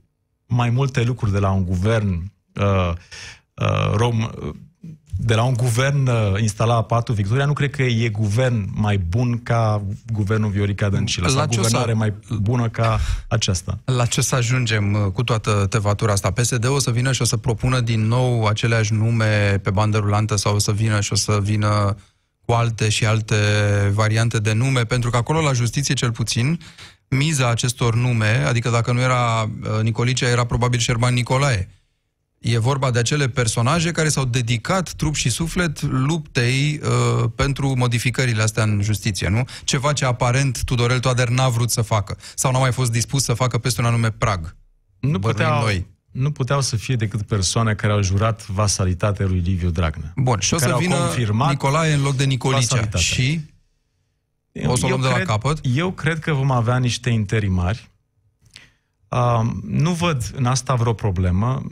mai 0.47 0.71
multe 0.71 1.03
lucruri 1.03 1.33
de 1.33 1.39
la 1.39 1.51
un 1.51 1.65
guvern 1.65 2.33
uh, 2.55 2.93
uh, 3.55 3.93
rom, 3.95 4.31
de 5.17 5.35
la 5.35 5.43
un 5.43 5.55
guvern 5.55 6.07
uh, 6.07 6.41
instalat 6.41 6.87
Patu 6.87 7.13
Victoria, 7.13 7.45
nu 7.45 7.53
cred 7.53 7.71
că 7.71 7.83
e 7.83 8.09
guvern 8.09 8.69
mai 8.75 8.99
bun 8.99 9.43
ca 9.43 9.83
guvernul 10.13 10.51
Viorica 10.51 10.89
Dăncilă, 10.89 11.29
sau 11.29 11.47
guvernare 11.47 11.93
mai 11.93 12.15
bună 12.41 12.69
ca 12.69 13.01
aceasta. 13.29 13.79
La 13.85 14.07
ce 14.07 14.21
să 14.21 14.35
ajungem 14.35 14.93
uh, 14.93 15.13
cu 15.13 15.23
toată 15.23 15.67
tevatura 15.71 16.13
asta? 16.13 16.31
PSD 16.31 16.69
o 16.69 16.79
să 16.79 16.91
vină 16.91 17.13
și 17.13 17.23
o 17.23 17.25
să 17.25 17.37
propună 17.37 17.81
din 17.81 18.07
nou 18.07 18.47
aceleași 18.47 18.93
nume 18.93 19.61
pe 19.63 19.71
bandă 19.71 19.99
rulantă 19.99 20.37
sau 20.37 20.55
o 20.55 20.59
să 20.59 20.73
vină 20.73 21.01
și 21.01 21.13
o 21.13 21.17
să 21.17 21.39
vină 21.43 21.97
cu 22.45 22.53
alte 22.53 22.89
și 22.89 23.07
alte 23.07 23.37
variante 23.93 24.39
de 24.39 24.53
nume, 24.53 24.85
pentru 24.85 25.11
că 25.11 25.17
acolo 25.17 25.41
la 25.41 25.53
justiție 25.53 25.95
cel 25.95 26.13
puțin 26.13 26.61
miza 27.09 27.51
acestor 27.51 27.95
nume, 27.95 28.45
adică 28.47 28.71
dacă 28.71 28.93
nu 28.93 29.01
era 29.01 29.43
uh, 29.43 29.83
Nicolicea, 29.83 30.29
era 30.29 30.45
probabil 30.45 30.79
Șerban 30.79 31.15
Nicolae 31.15 31.69
E 32.39 32.59
vorba 32.59 32.91
de 32.91 32.99
acele 32.99 33.29
personaje 33.29 33.91
care 33.91 34.09
s-au 34.09 34.25
dedicat 34.25 34.93
trup 34.93 35.15
și 35.15 35.29
suflet 35.29 35.83
luptei 35.83 36.81
uh, 36.83 37.31
pentru 37.35 37.75
modificările 37.77 38.43
astea 38.43 38.63
în 38.63 38.81
justiție, 38.83 39.29
nu? 39.29 39.45
Ceva 39.65 39.93
ce 39.93 40.05
aparent 40.05 40.63
Tudorel 40.65 41.01
Toader 41.01 41.29
n-a 41.29 41.49
vrut 41.49 41.71
să 41.71 41.83
facă 41.83 42.17
sau 42.35 42.53
n-a 42.53 42.59
mai 42.59 42.73
fost 42.73 42.91
dispus 42.91 43.23
să 43.23 43.35
facă 43.35 43.59
peste 43.59 43.81
un 43.81 43.87
anume 43.87 44.11
prag. 44.11 44.57
Nu 45.01 45.19
puteau, 45.19 45.61
noi. 45.61 45.87
nu 46.11 46.31
puteau 46.31 46.61
să 46.61 46.77
fie 46.77 46.97
decât 46.97 47.23
persoane 47.23 47.75
care 47.75 47.93
au 47.93 48.03
jurat 48.03 48.47
vasalitate 48.47 49.25
lui 49.25 49.39
Liviu 49.39 49.71
Dragnea. 49.71 50.13
Bun, 50.17 50.39
și 50.39 50.55
o 50.55 50.59
să 50.59 50.77
vină 50.79 50.97
Nicolae 51.49 51.93
în 51.93 52.03
loc 52.03 52.17
de 52.17 52.25
Nicolicea. 52.25 52.89
Și 52.97 53.41
o 54.67 54.77
să 54.77 54.85
o 54.85 54.89
luăm 54.89 55.01
de 55.01 55.07
la 55.07 55.15
cred, 55.15 55.27
capăt? 55.27 55.59
Eu 55.63 55.91
cred 55.91 56.19
că 56.19 56.33
vom 56.33 56.51
avea 56.51 56.77
niște 56.77 57.11
interimari. 57.11 57.91
Uh, 59.09 59.41
nu 59.63 59.93
văd 59.93 60.31
în 60.35 60.47
asta 60.47 60.75
vreo 60.75 60.93
problemă 60.93 61.63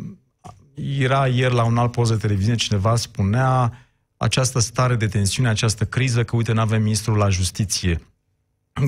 era 0.99 1.27
ieri 1.27 1.55
la 1.55 1.65
un 1.65 1.77
alt 1.77 1.93
post 1.93 2.11
de 2.11 2.17
televiziune, 2.17 2.57
cineva 2.57 2.97
spunea 2.97 3.79
această 4.17 4.59
stare 4.59 4.95
de 4.97 5.07
tensiune, 5.07 5.49
această 5.49 5.85
criză, 5.85 6.25
că 6.25 6.37
uite, 6.37 6.53
nu 6.53 6.61
avem 6.61 6.83
ministrul 6.83 7.17
la 7.17 7.29
justiție. 7.29 8.01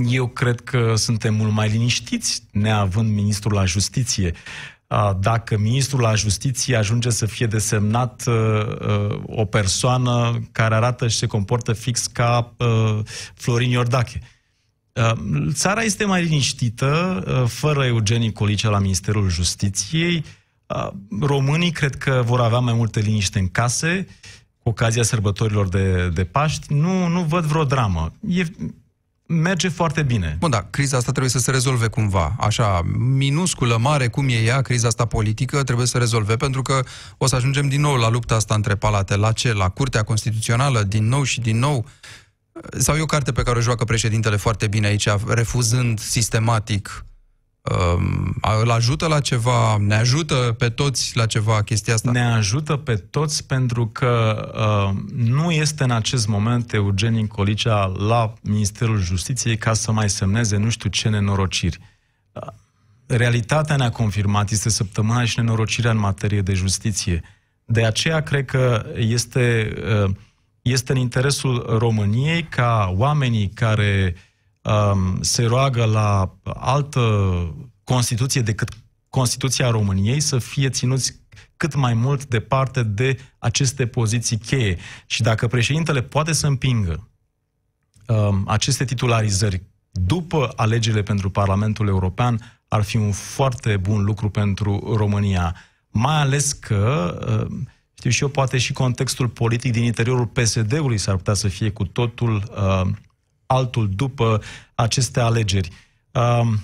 Eu 0.09 0.27
cred 0.27 0.61
că 0.61 0.95
suntem 0.97 1.35
mult 1.35 1.53
mai 1.53 1.69
liniștiți 1.69 2.43
neavând 2.53 3.15
ministrul 3.15 3.53
la 3.53 3.65
justiție. 3.65 4.35
Dacă 5.21 5.59
ministrul 5.59 6.01
la 6.01 6.15
justiție 6.15 6.77
ajunge 6.77 7.11
să 7.11 7.27
fie 7.27 7.47
desemnat 7.47 8.25
o 9.27 9.45
persoană 9.45 10.43
care 10.53 10.75
arată 10.75 11.09
și 11.09 11.17
se 11.17 11.27
comportă 11.27 11.73
fix 11.73 12.07
ca 12.07 12.55
Florin 13.35 13.71
Iordache. 13.71 14.21
Țara 15.53 15.83
este 15.83 16.05
mai 16.05 16.23
liniștită, 16.23 17.23
fără 17.49 17.85
Eugenie 17.85 18.33
Colicea 18.33 18.69
la 18.69 18.79
Ministerul 18.79 19.29
Justiției, 19.29 20.25
Românii 21.21 21.71
cred 21.71 21.97
că 21.97 22.23
vor 22.25 22.41
avea 22.41 22.59
mai 22.59 22.75
multe 22.75 23.01
liniște 23.01 23.39
în 23.39 23.49
case 23.49 24.07
cu 24.63 24.69
ocazia 24.69 25.03
sărbătorilor 25.03 25.69
de, 25.69 26.09
de 26.09 26.25
Paști. 26.25 26.73
Nu, 26.73 27.07
nu 27.07 27.23
văd 27.23 27.45
vreo 27.45 27.65
dramă. 27.65 28.13
E, 28.29 28.45
merge 29.27 29.69
foarte 29.69 30.03
bine. 30.03 30.37
Bun, 30.39 30.51
da, 30.51 30.67
criza 30.71 30.97
asta 30.97 31.11
trebuie 31.11 31.33
să 31.33 31.39
se 31.39 31.51
rezolve 31.51 31.87
cumva. 31.87 32.37
Așa, 32.39 32.83
minusculă, 32.99 33.77
mare, 33.77 34.09
cum 34.09 34.29
e 34.29 34.43
ea, 34.43 34.61
criza 34.61 34.89
asta 34.89 35.05
politică, 35.05 35.63
trebuie 35.63 35.87
să 35.87 35.93
se 35.93 35.99
rezolve, 35.99 36.37
pentru 36.37 36.63
că 36.63 36.85
o 37.17 37.27
să 37.27 37.35
ajungem 37.35 37.69
din 37.69 37.81
nou 37.81 37.95
la 37.95 38.09
lupta 38.09 38.35
asta 38.35 38.55
între 38.55 38.75
palate. 38.75 39.17
La 39.17 39.33
ce? 39.33 39.53
La 39.53 39.69
Curtea 39.69 40.03
Constituțională, 40.03 40.83
din 40.83 41.09
nou 41.09 41.23
și 41.23 41.41
din 41.41 41.59
nou. 41.59 41.87
Sau 42.79 42.97
e 42.97 43.01
o 43.01 43.07
carte 43.07 43.33
pe 43.33 43.43
care 43.43 43.59
o 43.59 43.61
joacă 43.61 43.85
președintele 43.85 44.37
foarte 44.37 44.67
bine 44.67 44.87
aici, 44.87 45.09
refuzând 45.27 45.99
sistematic 45.99 47.07
Um, 47.16 47.16
îl 48.61 48.71
ajută 48.71 49.07
la 49.07 49.21
ceva, 49.21 49.77
ne 49.79 49.95
ajută 49.95 50.35
pe 50.59 50.69
toți 50.69 51.17
la 51.17 51.27
ceva 51.27 51.63
chestia 51.63 51.95
asta? 51.95 52.11
Ne 52.11 52.25
ajută 52.25 52.77
pe 52.77 52.95
toți 52.95 53.47
pentru 53.47 53.87
că 53.87 54.45
uh, 54.55 54.97
nu 55.15 55.51
este 55.51 55.83
în 55.83 55.91
acest 55.91 56.27
moment 56.27 56.73
Eugenin 56.73 57.27
Colicea 57.27 57.85
la 57.87 58.33
Ministerul 58.43 59.01
Justiției 59.01 59.57
ca 59.57 59.73
să 59.73 59.93
mai 59.93 60.11
semneze 60.11 60.57
nu 60.57 60.71
știu 60.71 60.91
ce 60.91 61.09
nenorociri. 61.09 61.79
Uh, 62.33 62.43
realitatea 63.07 63.77
ne-a 63.77 63.91
confirmat, 63.91 64.51
este 64.51 64.69
săptămâna 64.69 65.25
și 65.25 65.39
nenorocirea 65.39 65.91
în 65.91 65.99
materie 65.99 66.41
de 66.41 66.53
justiție. 66.53 67.23
De 67.65 67.85
aceea 67.85 68.23
cred 68.23 68.45
că 68.45 68.87
este, 68.95 69.75
uh, 70.05 70.11
este 70.63 70.93
în 70.93 70.99
interesul 70.99 71.77
României 71.79 72.43
ca 72.43 72.95
oamenii 72.97 73.49
care 73.49 74.15
uh, 74.15 74.26
um, 74.67 75.23
se 75.23 75.45
roagă 75.45 75.85
la 75.85 76.39
altă 76.45 77.01
Constituție 77.85 78.41
decât 78.41 78.69
Constituția 79.09 79.71
României 79.71 80.21
să 80.21 80.39
fie 80.39 80.69
ținuți 80.69 81.21
cât 81.57 81.75
mai 81.75 81.95
mult 81.95 82.25
departe 82.25 82.83
de 82.83 83.19
aceste 83.39 83.87
poziții 83.87 84.39
cheie. 84.39 84.79
Și 85.07 85.23
dacă 85.23 85.47
președintele 85.47 86.03
poate 86.03 86.33
să 86.33 86.47
împingă 86.47 87.09
um, 88.07 88.45
aceste 88.47 88.85
titularizări 88.85 89.63
după 89.91 90.53
alegerile 90.57 91.03
pentru 91.03 91.31
Parlamentul 91.31 91.89
European, 91.89 92.61
ar 92.69 92.83
fi 92.83 92.97
un 92.97 93.13
foarte 93.13 93.77
bun 93.77 94.05
lucru 94.05 94.31
pentru 94.31 94.95
România. 94.97 95.57
Mai 95.91 96.21
ales 96.21 96.53
că, 96.53 97.17
um, 97.51 97.69
știu 97.99 98.11
și 98.11 98.23
eu, 98.23 98.29
poate 98.29 98.59
și 98.59 98.73
contextul 98.73 99.29
politic 99.29 99.73
din 99.73 99.83
interiorul 99.83 100.27
PSD-ului 100.27 100.99
s-ar 100.99 101.17
putea 101.17 101.35
să 101.35 101.49
fie 101.49 101.71
cu 101.71 101.85
totul 101.85 102.35
uh, 102.35 102.91
altul 103.47 103.89
după 103.95 104.43
aceste 104.75 105.21
alegeri. 105.21 105.71
Um, 106.13 106.61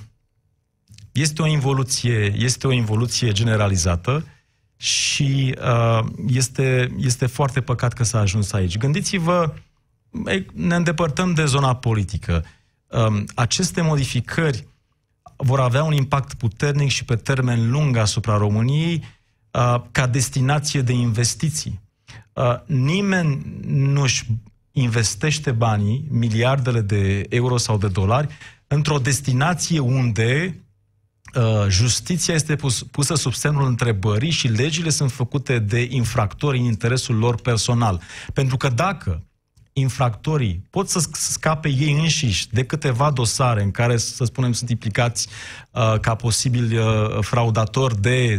este 1.13 1.43
o 1.43 1.47
involuție, 1.47 2.35
este 2.37 2.67
o 2.67 2.73
involuție 2.73 3.33
generalizată 3.33 4.27
și 4.77 5.57
uh, 5.63 6.07
este, 6.27 6.95
este 6.99 7.27
foarte 7.27 7.61
păcat 7.61 7.93
că 7.93 8.05
s-a 8.05 8.19
ajuns 8.19 8.53
aici. 8.53 8.79
Gândiți-vă, 8.79 9.55
ne 10.53 10.75
îndepărtăm 10.75 11.35
de 11.35 11.45
zona 11.45 11.77
politică. 11.77 12.45
Um, 12.87 13.25
aceste 13.35 13.81
modificări 13.81 14.67
vor 15.37 15.61
avea 15.61 15.83
un 15.83 15.93
impact 15.93 16.35
puternic 16.35 16.91
și 16.91 17.05
pe 17.05 17.17
termen 17.17 17.71
lung 17.71 17.97
asupra 17.97 18.37
României 18.37 19.05
uh, 19.51 19.81
ca 19.91 20.07
destinație 20.07 20.81
de 20.81 20.93
investiții. 20.93 21.81
Uh, 22.33 22.59
nimeni 22.67 23.61
nu-și 23.67 24.27
investește 24.73 25.51
banii, 25.51 26.07
miliardele 26.11 26.81
de 26.81 27.27
euro 27.29 27.57
sau 27.57 27.79
de 27.79 27.89
dolari, 27.89 28.29
într-o 28.67 28.99
destinație 28.99 29.79
unde 29.79 30.61
uh, 31.35 31.67
justiția 31.69 32.35
este 32.35 32.57
pus, 32.57 32.83
pusă 32.83 33.15
sub 33.15 33.33
semnul 33.33 33.67
întrebării 33.67 34.31
și 34.31 34.49
legile 34.49 34.91
sunt 34.91 35.13
făcute 35.13 35.59
de 35.59 35.87
infractori 35.91 36.59
în 36.59 36.65
interesul 36.65 37.17
lor 37.17 37.41
personal. 37.41 38.01
Pentru 38.33 38.57
că 38.57 38.69
dacă 38.69 39.23
infractorii 39.73 40.67
pot 40.71 40.89
să 40.89 41.09
scape 41.13 41.69
ei 41.69 41.93
înșiși 41.93 42.49
de 42.49 42.65
câteva 42.65 43.11
dosare 43.11 43.63
în 43.63 43.71
care, 43.71 43.97
să 43.97 44.25
spunem, 44.25 44.53
sunt 44.53 44.71
implicați 44.71 45.29
uh, 45.71 46.01
ca 46.01 46.15
posibili 46.15 46.77
uh, 46.79 46.87
fraudatori 47.21 48.01
de 48.01 48.37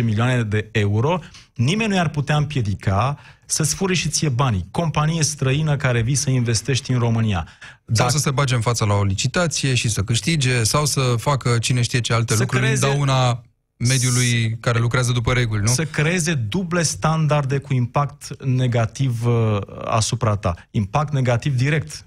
10-15 0.00 0.04
milioane 0.04 0.42
de 0.42 0.68
euro, 0.72 1.18
nimeni 1.54 1.88
nu 1.88 1.94
i-ar 1.94 2.08
putea 2.08 2.36
împiedica 2.36 3.18
să-ți 3.46 3.74
fure 3.74 3.94
și 3.94 4.08
ție 4.08 4.28
banii. 4.28 4.68
Companie 4.70 5.22
străină 5.22 5.76
care 5.76 6.00
vii 6.00 6.14
să 6.14 6.30
investești 6.30 6.92
în 6.92 6.98
România. 6.98 7.48
Dacă... 7.84 8.00
Sau 8.00 8.08
să 8.08 8.18
se 8.18 8.30
bage 8.30 8.54
în 8.54 8.60
fața 8.60 8.84
la 8.84 8.94
o 8.94 9.04
licitație 9.04 9.74
și 9.74 9.88
să 9.88 10.02
câștige, 10.02 10.62
sau 10.62 10.86
să 10.86 11.14
facă 11.18 11.58
cine 11.58 11.82
știe 11.82 12.00
ce 12.00 12.12
alte 12.12 12.32
să 12.32 12.40
lucruri, 12.40 12.62
creeze... 12.62 12.86
dauna 12.86 13.42
mediului 13.78 14.56
care 14.60 14.78
lucrează 14.78 15.12
după 15.12 15.32
reguli, 15.32 15.62
nu? 15.62 15.72
Să 15.72 15.84
creeze 15.84 16.34
duble 16.34 16.82
standarde 16.82 17.58
cu 17.58 17.74
impact 17.74 18.44
negativ 18.44 19.26
uh, 19.26 19.58
asupra 19.84 20.36
ta. 20.36 20.54
Impact 20.70 21.12
negativ 21.12 21.56
direct. 21.56 22.04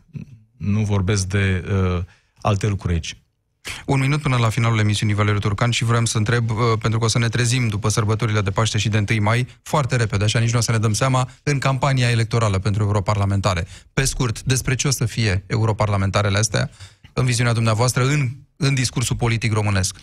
Nu 0.57 0.79
vorbesc 0.79 1.27
de 1.27 1.63
uh, 1.71 2.03
alte 2.41 2.67
lucruri 2.67 2.93
aici. 2.93 3.15
Un 3.85 3.99
minut 3.99 4.21
până 4.21 4.37
la 4.37 4.49
finalul 4.49 4.79
emisiunii 4.79 5.15
Valeriu 5.15 5.39
Turcan 5.39 5.71
și 5.71 5.83
vreau 5.83 6.05
să 6.05 6.17
întreb, 6.17 6.49
uh, 6.49 6.57
pentru 6.79 6.99
că 6.99 7.05
o 7.05 7.07
să 7.07 7.19
ne 7.19 7.27
trezim 7.27 7.67
după 7.67 7.89
sărbătorile 7.89 8.41
de 8.41 8.49
Paște 8.49 8.77
și 8.77 8.89
de 8.89 9.03
1 9.09 9.21
mai, 9.21 9.47
foarte 9.61 9.95
repede, 9.95 10.23
așa 10.23 10.39
nici 10.39 10.51
nu 10.51 10.57
o 10.57 10.61
să 10.61 10.71
ne 10.71 10.77
dăm 10.77 10.93
seama, 10.93 11.29
în 11.43 11.57
campania 11.57 12.09
electorală 12.09 12.59
pentru 12.59 12.83
europarlamentare. 12.83 13.67
Pe 13.93 14.03
scurt, 14.03 14.41
despre 14.41 14.75
ce 14.75 14.87
o 14.87 14.91
să 14.91 15.05
fie 15.05 15.43
europarlamentarele 15.47 16.37
astea, 16.37 16.69
în 17.13 17.25
viziunea 17.25 17.53
dumneavoastră, 17.53 18.03
în, 18.03 18.29
în 18.55 18.73
discursul 18.73 19.15
politic 19.15 19.53
românesc? 19.53 19.95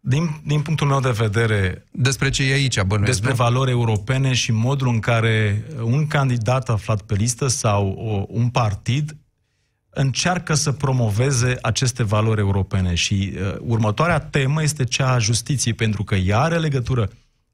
Din, 0.00 0.40
din 0.44 0.60
punctul 0.60 0.86
meu 0.86 1.00
de 1.00 1.10
vedere... 1.10 1.84
Despre 1.90 2.30
ce 2.30 2.42
e 2.42 2.52
aici, 2.52 2.80
bănuiesc, 2.80 3.12
Despre 3.12 3.30
nu? 3.30 3.36
valori 3.36 3.70
europene 3.70 4.32
și 4.32 4.52
modul 4.52 4.88
în 4.88 4.98
care 4.98 5.64
un 5.82 6.06
candidat 6.06 6.68
aflat 6.68 7.02
pe 7.02 7.14
listă 7.14 7.46
sau 7.46 7.88
o, 7.88 8.24
un 8.28 8.48
partid 8.48 9.16
încearcă 9.90 10.54
să 10.54 10.72
promoveze 10.72 11.58
aceste 11.62 12.02
valori 12.02 12.40
europene 12.40 12.94
și 12.94 13.32
uh, 13.34 13.54
următoarea 13.60 14.20
temă 14.20 14.62
este 14.62 14.84
cea 14.84 15.12
a 15.12 15.18
justiției, 15.18 15.74
pentru 15.74 16.04
că 16.04 16.14
ea 16.14 16.40
are 16.40 16.58
legătură 16.58 17.10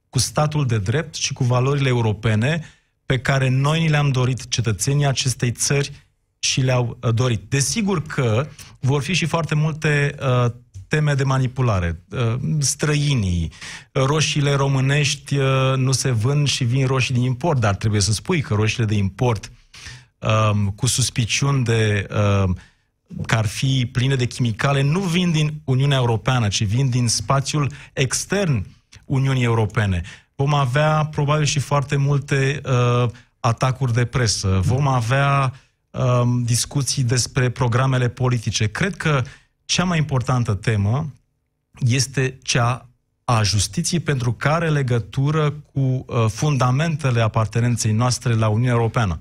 cu 0.08 0.18
statul 0.18 0.66
de 0.66 0.78
drept 0.78 1.14
și 1.14 1.32
cu 1.32 1.44
valorile 1.44 1.88
europene 1.88 2.64
pe 3.06 3.18
care 3.18 3.48
noi 3.48 3.80
ni 3.80 3.88
le-am 3.88 4.10
dorit 4.10 4.48
cetățenii 4.48 5.06
acestei 5.06 5.50
țări 5.50 6.06
și 6.38 6.60
le-au 6.60 6.98
uh, 7.00 7.14
dorit. 7.14 7.42
Desigur 7.48 8.02
că 8.02 8.46
vor 8.80 9.02
fi 9.02 9.12
și 9.12 9.26
foarte 9.26 9.54
multe 9.54 10.14
uh, 10.20 10.52
teme 10.94 11.14
de 11.14 11.24
manipulare. 11.24 12.00
Uh, 12.10 12.34
străinii, 12.58 13.52
roșiile 13.92 14.54
românești 14.54 15.36
uh, 15.36 15.76
nu 15.76 15.92
se 15.92 16.10
vând 16.10 16.48
și 16.48 16.64
vin 16.64 16.86
roșii 16.86 17.14
din 17.14 17.22
import, 17.22 17.60
dar 17.60 17.74
trebuie 17.74 18.00
să 18.00 18.12
spui 18.12 18.40
că 18.40 18.54
roșiile 18.54 18.84
de 18.84 18.94
import 18.94 19.52
um, 20.18 20.68
cu 20.68 20.86
suspiciuni 20.86 21.64
de 21.64 22.06
um, 22.44 22.56
că 23.26 23.34
ar 23.34 23.46
fi 23.46 23.88
pline 23.92 24.14
de 24.14 24.26
chimicale 24.26 24.82
nu 24.82 25.00
vin 25.00 25.30
din 25.30 25.60
Uniunea 25.64 25.96
Europeană, 25.96 26.48
ci 26.48 26.64
vin 26.64 26.90
din 26.90 27.08
spațiul 27.08 27.70
extern 27.92 28.66
Uniunii 29.04 29.44
Europene. 29.44 30.02
Vom 30.34 30.54
avea 30.54 31.08
probabil 31.10 31.44
și 31.44 31.58
foarte 31.58 31.96
multe 31.96 32.60
uh, 32.64 33.10
atacuri 33.40 33.92
de 33.92 34.04
presă. 34.04 34.60
Vom 34.62 34.88
avea 34.88 35.52
um, 35.90 36.42
discuții 36.42 37.02
despre 37.02 37.50
programele 37.50 38.08
politice. 38.08 38.66
Cred 38.66 38.96
că 38.96 39.22
cea 39.64 39.84
mai 39.84 39.98
importantă 39.98 40.54
temă 40.54 41.12
este 41.80 42.38
cea 42.42 42.88
a 43.24 43.42
justiției 43.42 44.00
pentru 44.00 44.32
că 44.32 44.48
are 44.48 44.70
legătură 44.70 45.50
cu 45.50 45.80
uh, 45.80 46.04
fundamentele 46.28 47.20
apartenenței 47.20 47.92
noastre 47.92 48.34
la 48.34 48.48
Uniunea 48.48 48.72
Europeană. 48.72 49.20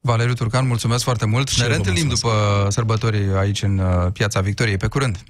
Valeriu 0.00 0.34
Turcan, 0.34 0.66
mulțumesc 0.66 1.04
foarte 1.04 1.26
mult. 1.26 1.48
Și 1.48 1.58
ne 1.58 1.64
eu 1.64 1.68
vă 1.68 1.74
reîntâlnim 1.74 2.06
mulțumesc. 2.06 2.36
după 2.38 2.70
sărbătorii 2.70 3.28
aici 3.36 3.62
în 3.62 3.78
uh, 3.78 4.12
Piața 4.12 4.40
Victoriei. 4.40 4.76
Pe 4.76 4.86
curând! 4.86 5.24